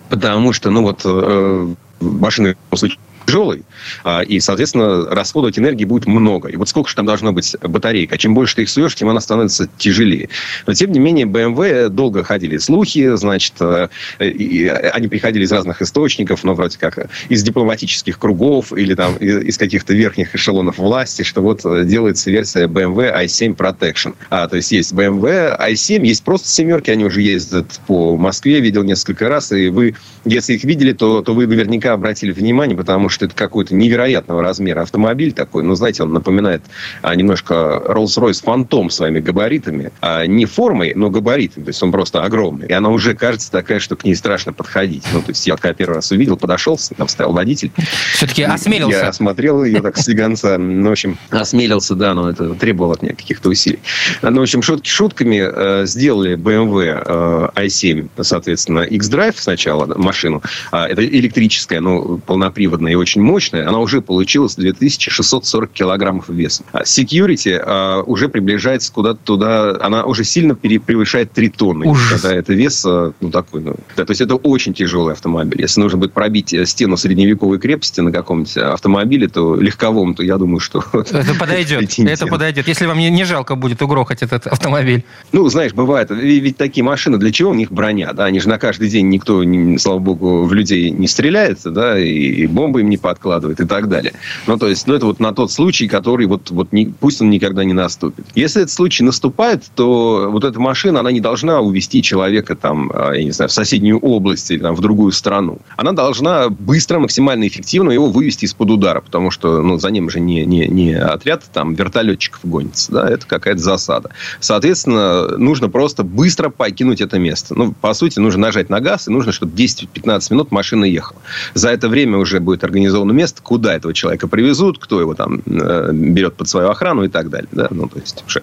[0.08, 2.90] Потому что, ну вот, э, машины после
[3.32, 3.62] тяжелый,
[4.04, 6.48] а, и, соответственно, расходовать энергии будет много.
[6.48, 8.12] И вот сколько же там должно быть батареек?
[8.12, 10.28] А чем больше ты их суешь, тем она становится тяжелее.
[10.66, 13.88] Но, тем не менее, BMW долго ходили слухи, значит, э,
[14.20, 19.56] и они приходили из разных источников, ну, вроде как из дипломатических кругов или там из
[19.56, 24.14] каких-то верхних эшелонов власти, что вот делается версия BMW i7 Protection.
[24.28, 28.82] А, то есть есть BMW i7, есть просто семерки, они уже ездят по Москве, видел
[28.82, 33.21] несколько раз, и вы, если их видели, то, то вы наверняка обратили внимание, потому что
[33.22, 35.62] это какой-то невероятного размера автомобиль такой.
[35.62, 36.62] Ну, знаете, он напоминает
[37.02, 39.92] а, немножко Rolls-Royce Phantom своими габаритами.
[40.00, 41.64] А, не формой, но габаритами.
[41.64, 42.68] То есть он просто огромный.
[42.68, 45.04] И она уже кажется такая, что к ней страшно подходить.
[45.12, 47.70] Ну, то есть я когда первый раз увидел, подошел, там стоял водитель.
[48.14, 48.98] Все-таки осмелился.
[48.98, 50.58] Я осмотрел ее так с слегонца.
[50.58, 53.80] Ну, в общем, осмелился, да, но это требовало от меня каких-то усилий.
[54.22, 60.42] Ну, в общем, шутки шутками э, сделали BMW э, i7, соответственно, X-Drive сначала, машину.
[60.70, 63.68] А, это электрическая, но полноприводная очень мощная.
[63.68, 66.64] Она уже получилась 2640 килограммов веса.
[66.72, 69.76] А Security а, уже приближается куда-то туда.
[69.80, 71.86] Она уже сильно превышает 3 тонны.
[71.86, 72.22] Ужас.
[72.22, 75.60] Когда это вес, ну, такой, ну, да, то есть это очень тяжелый автомобиль.
[75.60, 80.38] Если нужно будет пробить э, стену средневековой крепости на каком-нибудь автомобиле, то легковом, то я
[80.38, 80.84] думаю, что...
[80.92, 81.98] Это подойдет.
[81.98, 82.68] Это подойдет.
[82.68, 85.04] Если вам не, не жалко будет угрохать этот автомобиль.
[85.32, 86.10] Ну, знаешь, бывает.
[86.10, 88.12] Ведь такие машины, для чего у них броня?
[88.12, 89.42] Да, они же на каждый день никто,
[89.78, 94.12] слава богу, в людей не стреляется, да, и бомбы им не подкладывает и так далее.
[94.46, 97.30] Ну, то есть, ну, это вот на тот случай, который вот, вот не, пусть он
[97.30, 98.26] никогда не наступит.
[98.34, 103.12] Если этот случай наступает, то вот эта машина, она не должна увести человека там, а,
[103.12, 105.58] я не знаю, в соседнюю область или там в другую страну.
[105.76, 110.20] Она должна быстро, максимально эффективно его вывести из-под удара, потому что, ну, за ним же
[110.20, 114.10] не, не, не отряд там вертолетчиков гонится, да, это какая-то засада.
[114.40, 117.54] Соответственно, нужно просто быстро покинуть это место.
[117.54, 121.20] Ну, по сути, нужно нажать на газ, и нужно, чтобы 10-15 минут машина ехала.
[121.54, 125.90] За это время уже будет организовано место, куда этого человека привезут, кто его там э,
[125.92, 127.48] берет под свою охрану и так далее.
[127.52, 127.68] Да?
[127.70, 128.42] Ну, то есть уже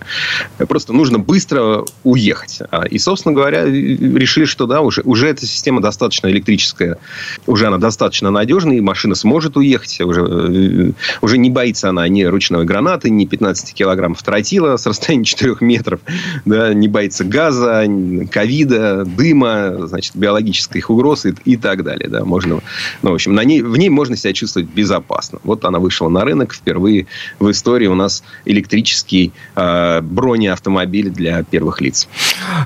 [0.67, 2.61] просто нужно быстро уехать.
[2.71, 6.97] А, и, собственно говоря, решили, что да, уже, уже эта система достаточно электрическая,
[7.47, 9.99] уже она достаточно надежная, и машина сможет уехать.
[10.01, 15.25] Уже, э, уже не боится она ни ручной гранаты, ни 15 килограммов тротила с расстояния
[15.25, 15.99] 4 метров,
[16.45, 17.85] да, не боится газа,
[18.31, 22.09] ковида, дыма, значит, биологических угроз и, и так далее.
[22.09, 22.61] Да, можно,
[23.01, 25.39] ну, в общем, на ней, в ней можно себя чувствовать безопасно.
[25.43, 26.53] Вот она вышла на рынок.
[26.53, 27.07] Впервые
[27.39, 32.07] в истории у нас электрический э, бронеавтомобиль для первых лиц.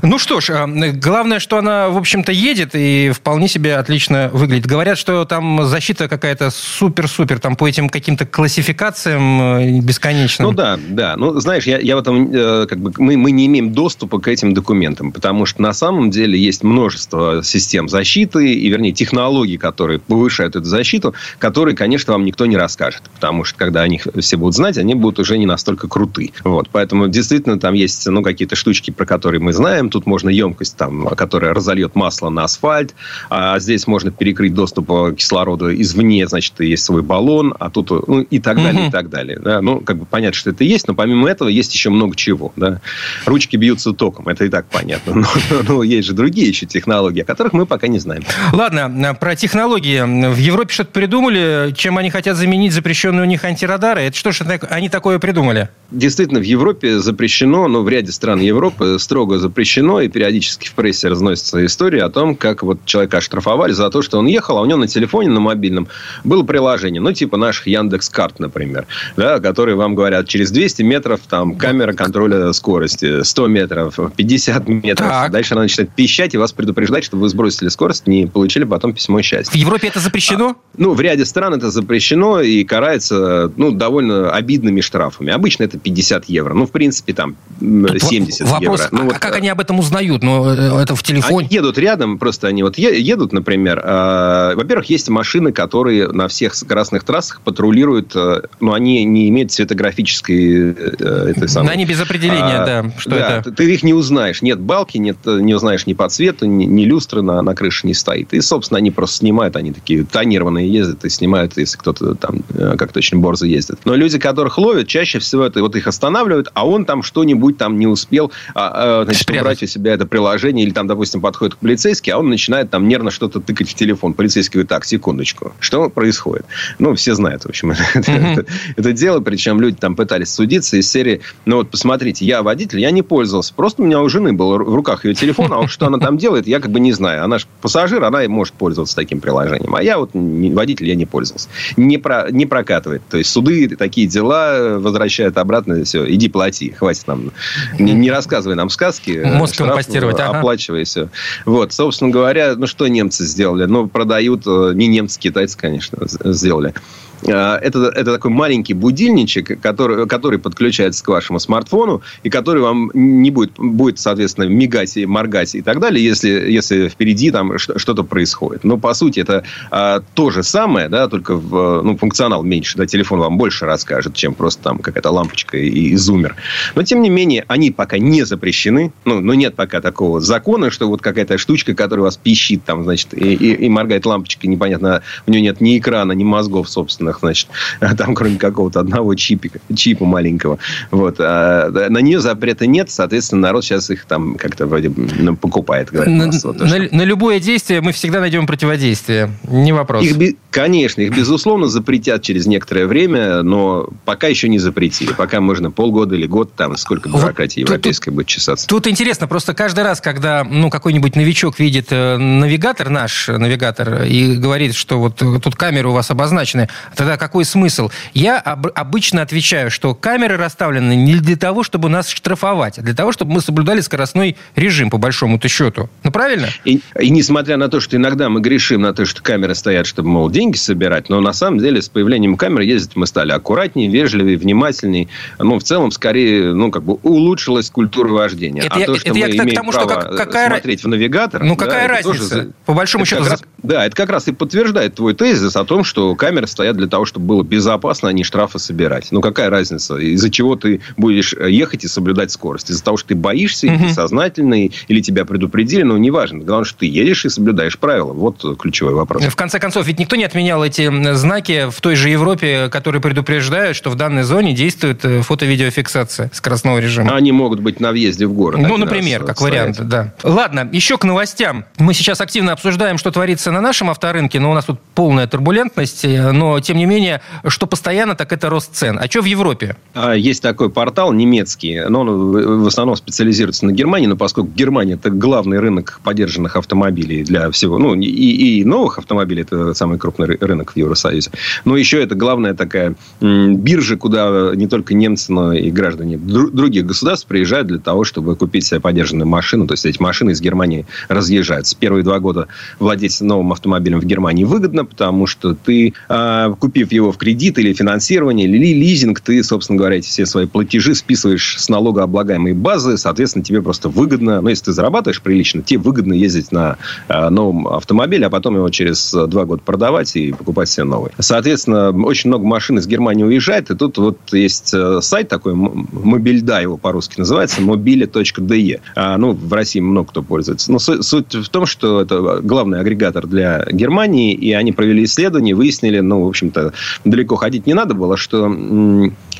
[0.01, 4.65] Ну что ж, а, главное, что она, в общем-то, едет и вполне себе отлично выглядит.
[4.65, 10.49] Говорят, что там защита какая-то супер-супер, там по этим каким-то классификациям э, бесконечным.
[10.49, 11.15] Ну да, да.
[11.17, 14.27] Ну, знаешь, я, я в этом, э, как бы, мы, мы не имеем доступа к
[14.27, 19.99] этим документам, потому что на самом деле есть множество систем защиты, и, вернее, технологий, которые
[19.99, 23.03] повышают эту защиту, которые, конечно, вам никто не расскажет.
[23.15, 26.31] Потому что, когда они все будут знать, они будут уже не настолько круты.
[26.43, 26.69] Вот.
[26.71, 29.89] Поэтому, действительно, там есть ну, какие-то штучки, про которые мы знаем.
[29.89, 32.93] Тут можно емкость, там, которая разольет масло на асфальт.
[33.29, 36.27] А здесь можно перекрыть доступ к кислороду извне.
[36.27, 37.53] Значит, есть свой баллон.
[37.59, 37.91] А тут...
[38.07, 38.89] Ну, и так далее, mm-hmm.
[38.89, 39.39] и так далее.
[39.39, 39.61] Да?
[39.61, 40.87] Ну, как бы понятно, что это есть.
[40.87, 42.51] Но помимо этого есть еще много чего.
[42.55, 42.81] Да?
[43.25, 44.27] Ручки бьются током.
[44.27, 45.13] Это и так понятно.
[45.15, 48.23] Но, но, но есть же другие еще технологии, о которых мы пока не знаем.
[48.51, 50.01] Ладно, про технологии.
[50.33, 51.42] В Европе что-то придумали,
[51.75, 54.01] чем они хотят заменить запрещенные у них антирадары?
[54.01, 55.69] Это что же они такое придумали?
[55.91, 61.07] Действительно, в Европе запрещено, но в ряде стран Европы строго запрещено, и периодически в прессе
[61.07, 64.65] разносятся истории о том, как вот человека оштрафовали за то, что он ехал, а у
[64.65, 65.87] него на телефоне, на мобильном
[66.23, 71.21] было приложение, ну, типа наших Яндекс Карт, например, да, которые вам говорят, через 200 метров
[71.29, 75.07] там камера контроля скорости, 100 метров, 50 метров.
[75.07, 75.31] Так.
[75.31, 79.21] Дальше она начинает пищать и вас предупреждать, что вы сбросили скорость, не получили потом письмо
[79.21, 79.51] счастья.
[79.51, 80.49] В Европе это запрещено?
[80.49, 85.33] А, ну, в ряде стран это запрещено и карается, ну, довольно обидными штрафами.
[85.33, 86.53] Обычно это 50 евро.
[86.53, 88.89] Ну, в принципе, там 70 Вопрос, евро.
[88.91, 90.21] Ну, а вот, как они об этом узнают?
[90.21, 91.47] Ну, э, это в телефоне?
[91.47, 93.81] Они едут рядом, просто они вот едут, например.
[93.83, 99.51] Э, во-первых, есть машины, которые на всех скоростных трассах патрулируют, э, но они не имеют
[99.51, 100.71] цветографической...
[100.71, 103.51] Э, этой самой, они без определения, а, да, что да, это.
[103.51, 104.43] Ты их не узнаешь.
[104.43, 107.95] Нет балки, нет, не узнаешь ни по цвету, ни, ни люстры на, на крыше не
[107.95, 108.33] стоит.
[108.35, 111.22] И, собственно, они просто снимают, они такие тонированные ездят и снимают,
[111.55, 113.79] если кто-то там э, как-то очень борзо ездит.
[113.85, 117.77] Но люди, которых ловят, чаще всего это вот их останавливают, а он там что-нибудь там
[117.77, 118.31] не успел.
[118.55, 122.19] А, а, значит, убрать у себя это приложение, или там, допустим, подходит к полицейский, а
[122.19, 124.13] он начинает там нервно что-то тыкать в телефон.
[124.13, 126.45] Полицейский говорит, так, секундочку, что происходит?
[126.79, 131.21] Ну, все знают, в общем, это, это дело, причем люди там пытались судиться из серии,
[131.45, 134.75] ну вот посмотрите, я водитель, я не пользовался, просто у меня у жены был в
[134.75, 137.23] руках ее телефон, а вот что она там делает, я как бы не знаю.
[137.23, 141.47] Она же пассажир, она может пользоваться таким приложением, а я вот водитель, я не пользовался.
[141.77, 143.03] Не, про, не прокатывает.
[143.07, 147.31] То есть суды, такие дела возвращают обратно, все, иди плати, хватит нам,
[147.77, 150.39] не, не рассказывай нам сказки, Мозг компостировать, ага.
[150.39, 151.09] оплачивай все.
[151.45, 153.65] Вот, собственно говоря, ну что немцы сделали?
[153.65, 160.07] Ну, продают, э, не немцы, китайцы, конечно, сделали Э, это, это такой маленький будильничек, который,
[160.07, 165.55] который подключается к вашему смартфону, и который вам не будет, будет соответственно, мигать и моргать
[165.55, 168.63] и так далее, если, если впереди там что-то происходит.
[168.63, 172.85] Но, по сути, это а, то же самое, да, только в, ну, функционал меньше, да,
[172.85, 176.35] телефон вам больше расскажет, чем просто там какая-то лампочка и, и зумер.
[176.75, 180.87] Но, тем не менее, они пока не запрещены, ну, но нет пока такого закона, что
[180.87, 185.31] вот какая-то штучка, которая вас пищит, там, значит, и, и, и моргает лампочкой, непонятно, у
[185.31, 187.49] нее нет ни экрана, ни мозгов, собственно, данных, значит,
[187.97, 190.59] там кроме какого-то одного чипика, чипа маленького.
[190.91, 191.17] Вот.
[191.19, 195.91] А на нее запрета нет, соответственно, народ сейчас их там как-то вроде ну, покупает.
[195.91, 199.31] Говорят, на, вот, на, на любое действие мы всегда найдем противодействие.
[199.47, 200.03] Не вопрос.
[200.03, 205.13] Их, конечно, их, безусловно, запретят через некоторое время, но пока еще не запретили.
[205.13, 208.67] Пока можно полгода или год, там сколько бюрократии вот европейской тут, будет чесаться.
[208.67, 214.35] Тут интересно, просто каждый раз, когда ну, какой-нибудь новичок видит э, навигатор наш, навигатор, и
[214.35, 216.69] говорит, что вот тут камеры у вас обозначены,
[217.03, 217.89] Тогда какой смысл?
[218.13, 222.93] Я об, обычно отвечаю, что камеры расставлены не для того, чтобы нас штрафовать, а для
[222.93, 225.89] того, чтобы мы соблюдали скоростной режим, по большому-то счету.
[226.03, 226.47] Ну, правильно?
[226.63, 230.07] И, и несмотря на то, что иногда мы грешим на то, что камеры стоят, чтобы,
[230.07, 234.37] мол, деньги собирать, но на самом деле с появлением камер ездить мы стали аккуратнее, вежливее,
[234.37, 235.09] внимательнее.
[235.39, 238.61] Ну, в целом, скорее, ну, как бы улучшилась культура вождения.
[238.61, 240.47] Это а я, то, что это мы я имеем к тому, право что какая...
[240.47, 241.43] смотреть в навигатор...
[241.43, 242.29] Ну, какая да, разница?
[242.29, 242.51] Тоже...
[242.65, 243.25] По большому счету...
[243.25, 243.43] Раз...
[243.61, 247.05] Да, это как раз и подтверждает твой тезис о том, что камеры стоят для того,
[247.05, 249.07] чтобы было безопасно, а не штрафы собирать.
[249.11, 249.97] Ну, какая разница?
[249.97, 252.69] Из-за чего ты будешь ехать и соблюдать скорость?
[252.69, 253.85] Из-за того, что ты боишься, угу.
[253.85, 256.39] ты сознательный, или тебя предупредили, ну, неважно.
[256.39, 258.13] Главное, что ты едешь и соблюдаешь правила.
[258.13, 259.23] Вот ключевой вопрос.
[259.23, 263.75] В конце концов, ведь никто не отменял эти знаки в той же Европе, которые предупреждают,
[263.75, 267.15] что в данной зоне действует э, фото-видеофиксация скоростного режима.
[267.15, 268.59] Они могут быть на въезде в город.
[268.61, 269.77] Ну, например, как стоять.
[269.77, 270.13] вариант, да.
[270.23, 271.65] Ладно, еще к новостям.
[271.77, 276.05] Мы сейчас активно обсуждаем, что творится на нашем авторынке, но у нас тут полная турбулентность.
[276.05, 278.99] Э, но, тем не менее, что постоянно, так это рост цен.
[278.99, 279.75] А что в Европе?
[279.93, 284.93] А, есть такой портал немецкий, но он в основном специализируется на Германии, но поскольку Германия
[284.93, 290.37] это главный рынок поддержанных автомобилей для всего, ну, и, и новых автомобилей, это самый крупный
[290.39, 291.31] рынок в Евросоюзе.
[291.65, 297.27] Но еще это главная такая биржа, куда не только немцы, но и граждане других государств
[297.27, 299.67] приезжают для того, чтобы купить себе поддержанную машину.
[299.67, 301.75] То есть, эти машины из Германии разъезжаются.
[301.77, 302.47] Первые два года
[302.79, 307.73] владеть новым автомобилем в Германии выгодно, потому что ты, а, купив его в кредит или
[307.73, 313.43] финансирование, или лизинг, ты, собственно говоря, эти все свои платежи списываешь с налогооблагаемой базы, соответственно,
[313.43, 316.77] тебе просто выгодно, ну, если ты зарабатываешь прилично, тебе выгодно ездить на
[317.09, 321.11] э, новом автомобиле, а потом его через два года продавать и покупать себе новый.
[321.19, 326.61] Соответственно, очень много машин из Германии уезжает, и тут вот есть э, сайт такой, Мобильда
[326.61, 328.79] его по-русски называется, mobile.de.
[328.95, 330.71] А, ну, в России много кто пользуется.
[330.71, 335.99] Но суть в том, что это главный агрегатор для Германии, и они провели исследование, выяснили,
[335.99, 338.51] ну, в общем-то, далеко ходить не надо было, что,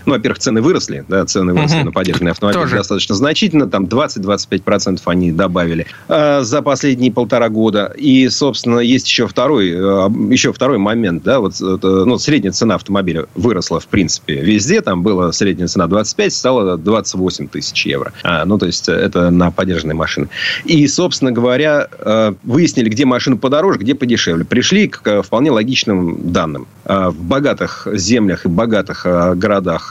[0.06, 1.86] ну, во-первых, цены выросли, да, цены выросли угу.
[1.86, 2.78] на поддержанные автомобили Тоже.
[2.78, 7.94] достаточно значительно, там 20-25% они добавили э, за последние полтора года.
[7.98, 12.76] И, собственно, есть еще второй, э, еще второй момент, да, вот, это, ну, средняя цена
[12.76, 18.14] автомобиля выросла, в принципе, везде, там была средняя цена 25, стала 28 тысяч евро.
[18.24, 20.30] А, ну, то есть, это на поддержанные машины.
[20.66, 24.46] И, собственно говоря, э, выяснили, где машина подороже, где подешевле.
[24.46, 26.68] Пришли к э, вполне логичным данным.
[26.86, 29.36] Э, в богатых землях и богатых э,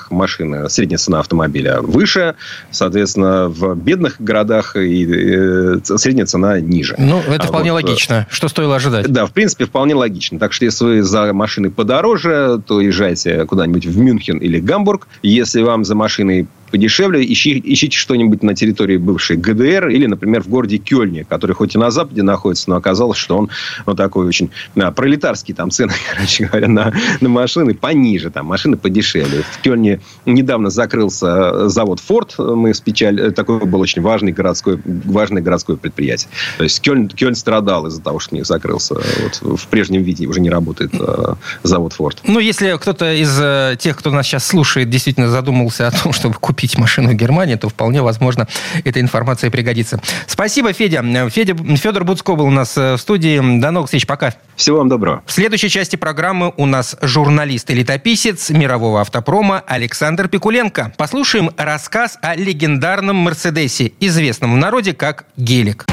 [0.03, 2.35] городах машины средняя цена автомобиля выше,
[2.71, 6.95] соответственно, в бедных городах и э, средняя цена ниже.
[6.99, 8.27] Ну, это а вполне вот, логично.
[8.31, 9.11] Что стоило ожидать?
[9.11, 10.39] Да, в принципе, вполне логично.
[10.39, 15.09] Так что, если вы за машиной подороже, то езжайте куда-нибудь в Мюнхен или Гамбург.
[15.23, 20.49] Если вам за машиной подешевле, ищи, ищите что-нибудь на территории бывшей ГДР или, например, в
[20.49, 23.51] городе Кёльне, который хоть и на Западе находится, но оказалось, что он
[23.87, 28.77] вот такой очень да, пролетарский там цены, короче говоря, на, на машины пониже, там машины
[28.77, 29.45] подешевле.
[29.53, 35.43] В Кёльне недавно закрылся завод Форд, мы с печаль, такой был очень важный городской, важное
[35.43, 36.31] городское предприятие.
[36.57, 40.41] То есть Кёльн, Кёльн страдал из-за того, что них закрылся вот, в прежнем виде, уже
[40.41, 42.23] не работает э, завод Форд.
[42.27, 46.37] Ну, если кто-то из э, тех, кто нас сейчас слушает, действительно задумался о том, чтобы
[46.37, 48.47] купить купить машину в Германии, то вполне возможно
[48.85, 50.01] эта информация пригодится.
[50.29, 51.03] Спасибо, Федя.
[51.29, 53.41] Федя Федор Буцко был у нас э, в студии.
[53.61, 54.07] До новых встреч.
[54.07, 54.35] Пока.
[54.55, 55.23] Всего вам доброго.
[55.27, 60.93] В следующей части программы у нас журналист и летописец мирового автопрома Александр Пикуленко.
[60.97, 65.85] Послушаем рассказ о легендарном Мерседесе, известном в народе как «Гелик».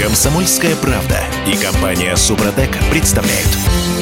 [0.00, 3.48] Комсомольская правда и компания Супротек представляют.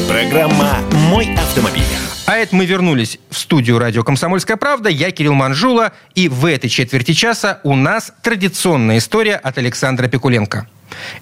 [0.06, 2.13] Программа «Мой автомобиль».
[2.34, 4.88] А это мы вернулись в студию радио «Комсомольская правда».
[4.88, 5.92] Я Кирилл Манжула.
[6.16, 10.66] И в этой четверти часа у нас традиционная история от Александра Пикуленко.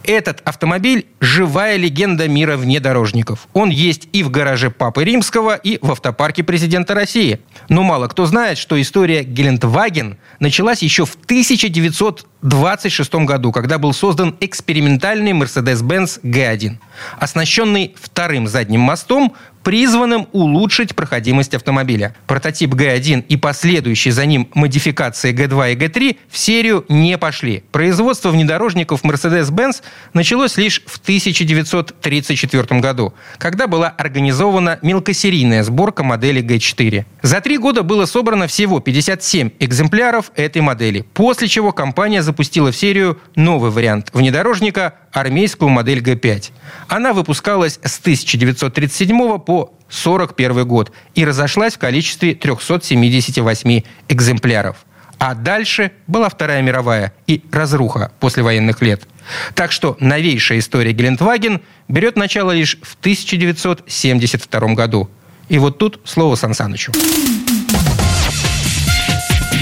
[0.04, 3.48] Этот автомобиль– живая легенда мира внедорожников.
[3.52, 7.40] Он есть и в гараже Папы Римского, и в автопарке президента России.
[7.68, 14.36] Но мало кто знает, что история Гелендваген началась еще в 1926 году, когда был создан
[14.40, 16.76] экспериментальный Mercedes-Benz G1.
[17.18, 22.14] Оснащенный вторым задним мостом, призванным улучшить проходимость автомобиля.
[22.26, 27.64] Прототип G1 и последующие за ним модификации G2 и G3 в серию не пошли.
[27.72, 29.82] Производство внедорожников Mercedes-Benz
[30.12, 37.04] началось лишь в 1934 году, когда была организована мелкосерийная сборка модели G4.
[37.22, 42.76] За три года было собрано всего 57 экземпляров этой модели, после чего компания запустила в
[42.76, 46.50] серию новый вариант внедорожника армейскую модель Г5.
[46.88, 54.76] Она выпускалась с 1937 по 1941 год и разошлась в количестве 378 экземпляров.
[55.18, 59.06] А дальше была Вторая мировая и разруха после военных лет.
[59.54, 65.08] Так что новейшая история Гелендваген берет начало лишь в 1972 году.
[65.48, 66.92] И вот тут слово Сан Санычу.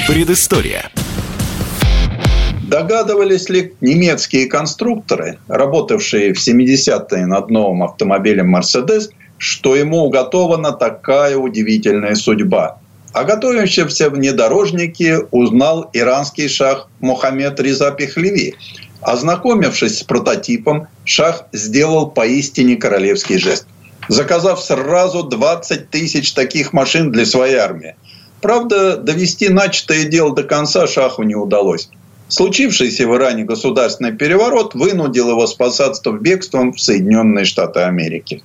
[0.06, 0.90] Предыстория.
[2.70, 11.36] Догадывались ли немецкие конструкторы, работавшие в 70-е над новым автомобилем Mercedes, что ему уготована такая
[11.36, 12.78] удивительная судьба?
[13.12, 18.54] О готовящемся внедорожнике узнал иранский шах Мухаммед Риза Пехлеви.
[19.00, 23.66] Ознакомившись с прототипом, шах сделал поистине королевский жест.
[24.06, 27.96] Заказав сразу 20 тысяч таких машин для своей армии.
[28.40, 31.88] Правда, довести начатое дело до конца шаху не удалось.
[32.30, 38.42] Случившийся в Иране государственный переворот вынудил его спасаться бегством в Соединенные Штаты Америки.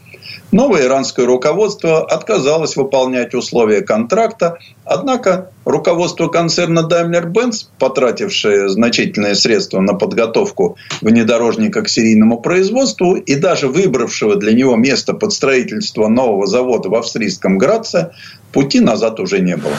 [0.52, 9.94] Новое иранское руководство отказалось выполнять условия контракта, однако руководство концерна Daimler-Benz, потратившее значительные средства на
[9.94, 16.90] подготовку внедорожника к серийному производству и даже выбравшего для него место под строительство нового завода
[16.90, 18.14] в австрийском Граце,
[18.52, 19.76] пути назад уже не было.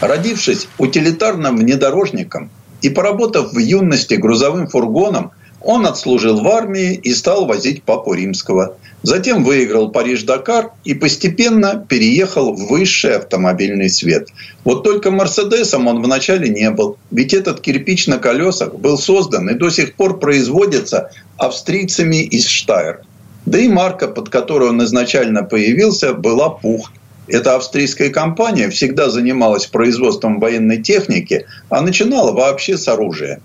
[0.00, 2.50] Родившись утилитарным внедорожником
[2.82, 8.76] и поработав в юности грузовым фургоном, он отслужил в армии и стал возить папу римского.
[9.02, 14.28] Затем выиграл Париж-Дакар и постепенно переехал в высший автомобильный свет.
[14.64, 16.98] Вот только Мерседесом он вначале не был.
[17.10, 23.00] Ведь этот кирпич на колесах был создан и до сих пор производится австрийцами из Штайр.
[23.46, 26.90] Да и марка, под которой он изначально появился, была «Пух».
[27.28, 33.40] Эта австрийская компания всегда занималась производством военной техники, а начинала вообще с оружия.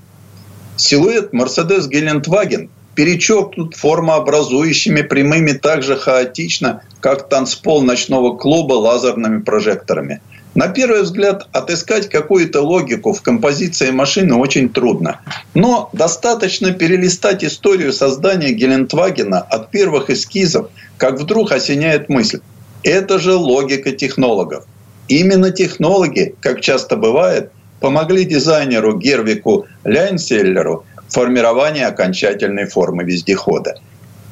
[0.78, 10.22] Силуэт Mercedes Гелендваген перечеркнут формообразующими прямыми так же хаотично, как танцпол ночного клуба лазерными прожекторами.
[10.54, 15.22] На первый взгляд, отыскать какую-то логику в композиции машины очень трудно.
[15.54, 20.68] Но достаточно перелистать историю создания Гелендвагена от первых эскизов,
[20.98, 22.42] как вдруг осеняет мысль.
[22.84, 24.66] Это же логика технологов.
[25.08, 31.14] Именно технологи, как часто бывает, помогли дизайнеру Гервику Ляйнселлеру в
[31.88, 33.76] окончательной формы вездехода.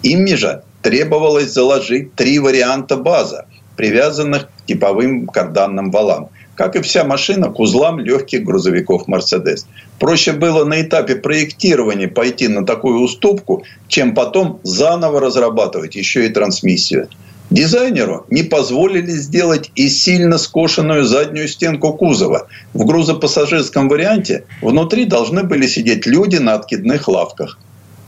[0.04, 3.45] Ими же требовалось заложить три варианта база,
[3.76, 9.66] привязанных к типовым карданным валам, как и вся машина к узлам легких грузовиков Mercedes.
[10.00, 16.30] Проще было на этапе проектирования пойти на такую уступку, чем потом заново разрабатывать еще и
[16.30, 17.10] трансмиссию.
[17.50, 22.47] Дизайнеру не позволили сделать и сильно скошенную заднюю стенку кузова.
[22.74, 27.58] В грузопассажирском варианте внутри должны были сидеть люди на откидных лавках.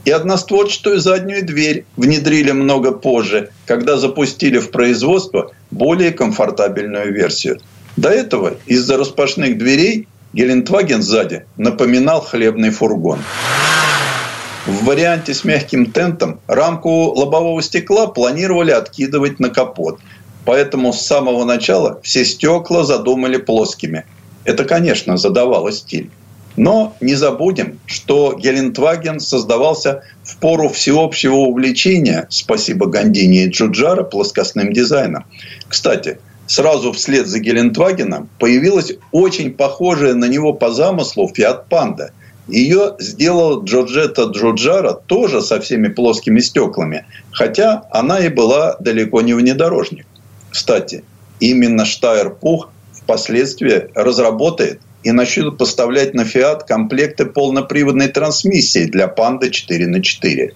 [0.05, 7.59] И одностворчатую заднюю дверь внедрили много позже, когда запустили в производство более комфортабельную версию.
[7.97, 13.19] До этого из-за распашных дверей Гелендваген сзади напоминал хлебный фургон.
[14.68, 19.99] В варианте с мягким тентом рамку лобового стекла планировали откидывать на капот.
[20.45, 24.05] Поэтому с самого начала все стекла задумали плоскими.
[24.43, 26.12] Это, конечно, задавало стиль.
[26.57, 34.74] Но не забудем, что Гелендваген создавался в пору всеобщего увлечения, спасибо Гандине и Джуджара, плоскостным
[34.74, 35.26] дизайном.
[35.70, 42.09] Кстати, сразу вслед за Гелендвагеном появилась очень похожая на него по замыслу Fiat Panda.
[42.51, 49.33] Ее сделал Джорджетта Джуджара тоже со всеми плоскими стеклами, хотя она и была далеко не
[49.33, 50.05] внедорожник.
[50.49, 51.05] Кстати,
[51.39, 59.49] именно Штайр Пух впоследствии разработает и начнут поставлять на Fiat комплекты полноприводной трансмиссии для Panda
[59.49, 60.53] 4 на 4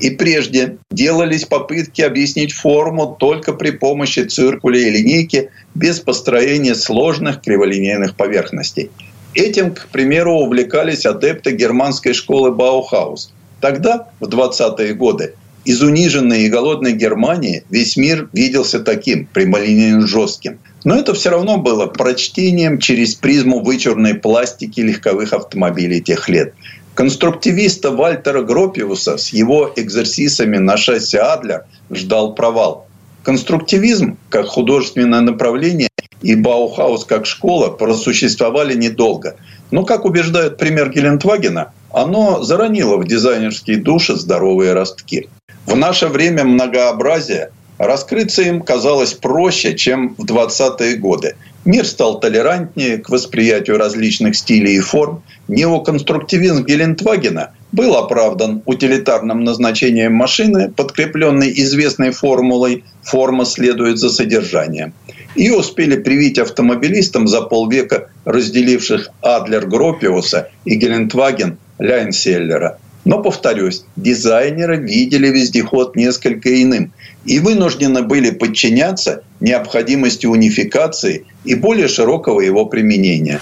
[0.00, 7.42] и прежде делались попытки объяснить форму только при помощи циркуля и линейки без построения сложных
[7.42, 8.90] криволинейных поверхностей.
[9.38, 13.32] Этим, к примеру, увлекались адепты германской школы Баухаус.
[13.60, 15.34] Тогда, в 20-е годы,
[15.64, 20.58] из униженной и голодной Германии весь мир виделся таким, прямолинейно жестким.
[20.82, 26.54] Но это все равно было прочтением через призму вычурной пластики легковых автомобилей тех лет–
[26.98, 32.88] Конструктивиста Вальтера Гропиуса с его экзерсисами на шасси Адлер ждал провал.
[33.22, 35.90] Конструктивизм, как художественное направление,
[36.22, 39.36] и Баухаус как школа просуществовали недолго.
[39.70, 45.28] Но, как убеждает пример Гелендвагена, оно заронило в дизайнерские души здоровые ростки.
[45.66, 51.36] В наше время многообразие раскрыться им казалось проще, чем в 20-е годы.
[51.64, 55.22] Мир стал толерантнее к восприятию различных стилей и форм.
[55.48, 64.92] Неоконструктивизм Гелендвагена был оправдан утилитарным назначением машины, подкрепленной известной формулой «форма следует за содержанием».
[65.36, 72.78] Ее успели привить автомобилистам за полвека разделивших Адлер Гропиуса и Гелендваген Ляйнселлера.
[73.04, 76.92] Но, повторюсь, дизайнеры видели вездеход несколько иным
[77.24, 83.40] и вынуждены были подчиняться необходимости унификации и более широкого его применения.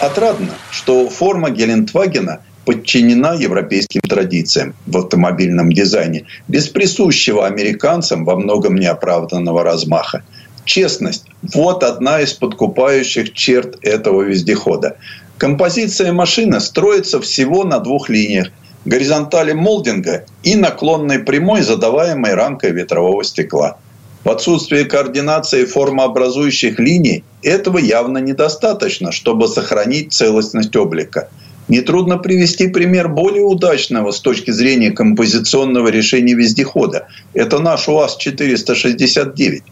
[0.00, 8.74] Отрадно, что форма Гелендвагена подчинена европейским традициям в автомобильном дизайне, без присущего американцам во многом
[8.74, 10.22] неоправданного размаха.
[10.66, 14.98] Честность– вот одна из подкупающих черт этого вездехода.
[15.38, 18.48] Композиция машины строится всего на двух линиях–
[18.84, 23.78] горизонтали молдинга и наклонной прямой, задаваемой рамкой ветрового стекла–
[24.24, 31.30] в отсутствие координации формообразующих линий этого явно недостаточно, чтобы сохранить целостность облика.
[31.68, 37.08] Нетрудно привести пример более удачного с точки зрения композиционного решения вездехода.
[37.34, 39.62] Это наш УАЗ-469.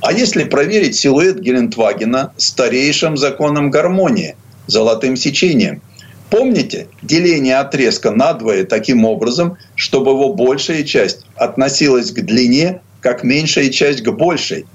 [0.00, 4.36] А если проверить силуэт Гелендвагена старейшим законом гармонии,
[4.66, 5.82] золотым сечением,
[6.30, 13.70] Помните деление отрезка надвое таким образом, чтобы его большая часть относилась к длине, как меньшая
[13.70, 14.66] часть к большей.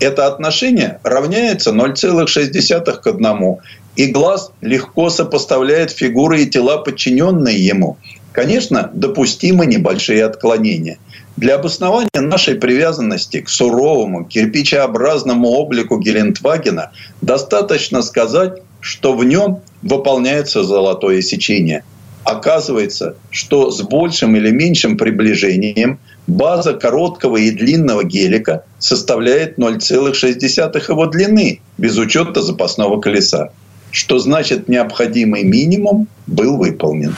[0.00, 3.56] Это отношение равняется 0,6 к 1.
[3.96, 7.96] И глаз легко сопоставляет фигуры и тела, подчиненные ему.
[8.32, 10.98] Конечно, допустимы небольшие отклонения.
[11.36, 16.92] Для обоснования нашей привязанности к суровому, кирпичеобразному облику Гелендвагена
[17.22, 21.84] достаточно сказать, что в нем выполняется золотое сечение.
[22.24, 31.06] Оказывается, что с большим или меньшим приближением– база короткого и длинного гелика составляет 0,6 его
[31.06, 33.50] длины, без учета запасного колеса.
[33.90, 37.14] Что значит необходимый минимум был выполнен.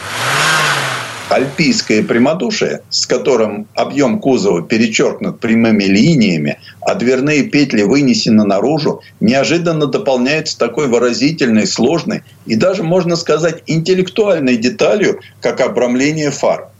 [1.30, 9.86] Альпийское прямодушие, с которым объем кузова перечеркнут прямыми линиями, а дверные петли вынесены наружу, неожиданно
[9.86, 16.68] дополняется такой выразительной, сложной и даже, можно сказать, интеллектуальной деталью, как обрамление фар–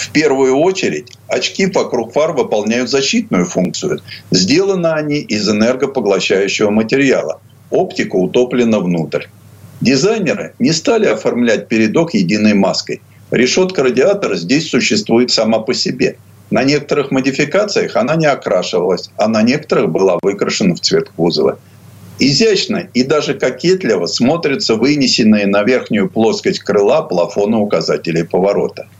[0.00, 4.00] в первую очередь очки вокруг фар выполняют защитную функцию.
[4.30, 7.40] Сделаны они из энергопоглощающего материала.
[7.70, 9.24] Оптика утоплена внутрь.
[9.80, 13.00] Дизайнеры не стали оформлять передок единой маской.
[13.30, 16.16] Решетка радиатора здесь существует сама по себе.
[16.50, 21.58] На некоторых модификациях она не окрашивалась, а на некоторых была выкрашена в цвет кузова.
[22.18, 28.88] Изящно и даже кокетливо смотрятся вынесенные на верхнюю плоскость крыла плафоны указателей поворота–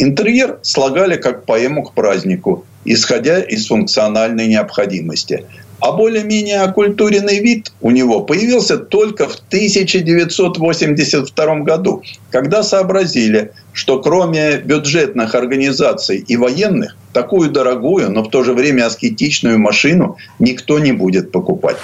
[0.00, 5.44] Интерьер слагали как поэму к празднику, исходя из функциональной необходимости.
[5.80, 14.58] А более-менее оккультуренный вид у него появился только в 1982 году, когда сообразили, что кроме
[14.58, 20.92] бюджетных организаций и военных, такую дорогую, но в то же время аскетичную машину никто не
[20.92, 21.76] будет покупать.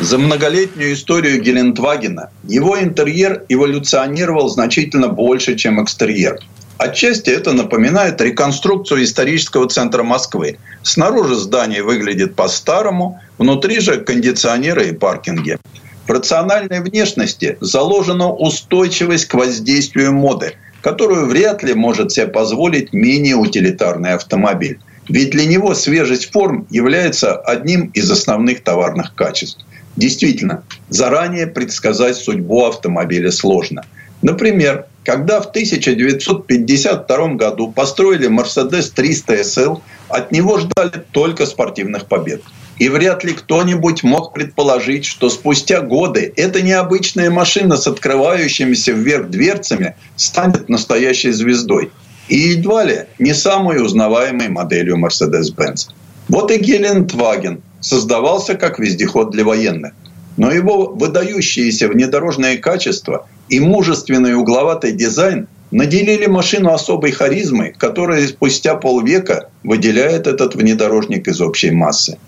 [0.00, 6.40] За многолетнюю историю Гелендвагена его интерьер эволюционировал значительно больше, чем экстерьер.
[6.78, 10.58] Отчасти это напоминает реконструкцию исторического центра Москвы.
[10.82, 15.58] Снаружи здание выглядит по-старому, внутри же кондиционеры и паркинги.
[16.06, 23.36] В рациональной внешности заложена устойчивость к воздействию моды, которую вряд ли может себе позволить менее
[23.36, 24.80] утилитарный автомобиль.
[25.08, 29.64] Ведь для него свежесть форм является одним из основных товарных качеств.
[29.96, 33.84] Действительно, заранее предсказать судьбу автомобиля сложно.
[34.22, 42.42] Например, когда в 1952 году построили Mercedes 300 SL, от него ждали только спортивных побед.
[42.78, 49.28] И вряд ли кто-нибудь мог предположить, что спустя годы эта необычная машина с открывающимися вверх
[49.28, 51.92] дверцами станет настоящей звездой.
[52.28, 55.90] И едва ли не самой узнаваемой моделью Mercedes-Benz.
[56.28, 59.92] Вот и Гелендваген создавался как вездеход для военных.
[60.36, 68.74] Но его выдающиеся внедорожные качества и мужественный угловатый дизайн наделили машину особой харизмой, которая спустя
[68.76, 72.18] полвека выделяет этот внедорожник из общей массы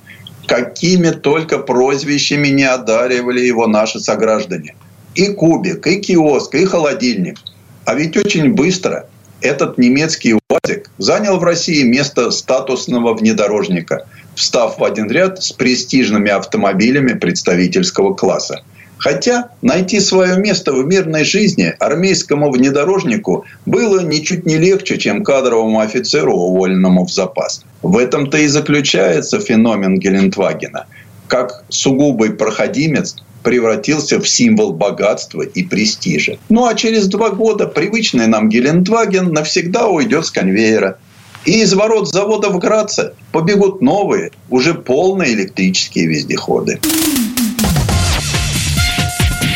[0.46, 4.76] какими только прозвищами не одаривали его наши сограждане.
[5.14, 7.38] И кубик, и киоск, и холодильник.
[7.84, 9.08] А ведь очень быстро
[9.40, 16.30] этот немецкий УАЗик занял в России место статусного внедорожника, встав в один ряд с престижными
[16.30, 18.62] автомобилями представительского класса–
[18.99, 25.80] Хотя найти свое место в мирной жизни армейскому внедорожнику было ничуть не легче, чем кадровому
[25.80, 27.62] офицеру, уволенному в запас.
[27.82, 30.86] В этом-то и заключается феномен Гелендвагена.
[31.28, 36.38] Как сугубый проходимец превратился в символ богатства и престижа.
[36.49, 40.99] Ну а через два года привычный нам Гелендваген навсегда уйдет с конвейера.
[41.44, 46.80] И из ворот завода в Граце побегут новые, уже полные электрические вездеходы.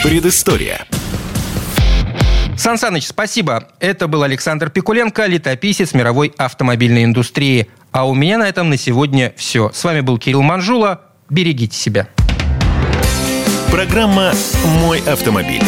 [0.03, 0.87] Предыстория.
[2.57, 3.69] Сан Саныч, спасибо.
[3.81, 7.69] Это был Александр Пикуленко, летописец мировой автомобильной индустрии.
[7.93, 9.71] А у меня на этом на сегодня все.
[9.75, 11.03] С вами был Кирилл Манжула.
[11.29, 12.09] Берегите себя.
[13.71, 14.33] Программа
[14.81, 15.63] «Мой автомобиль».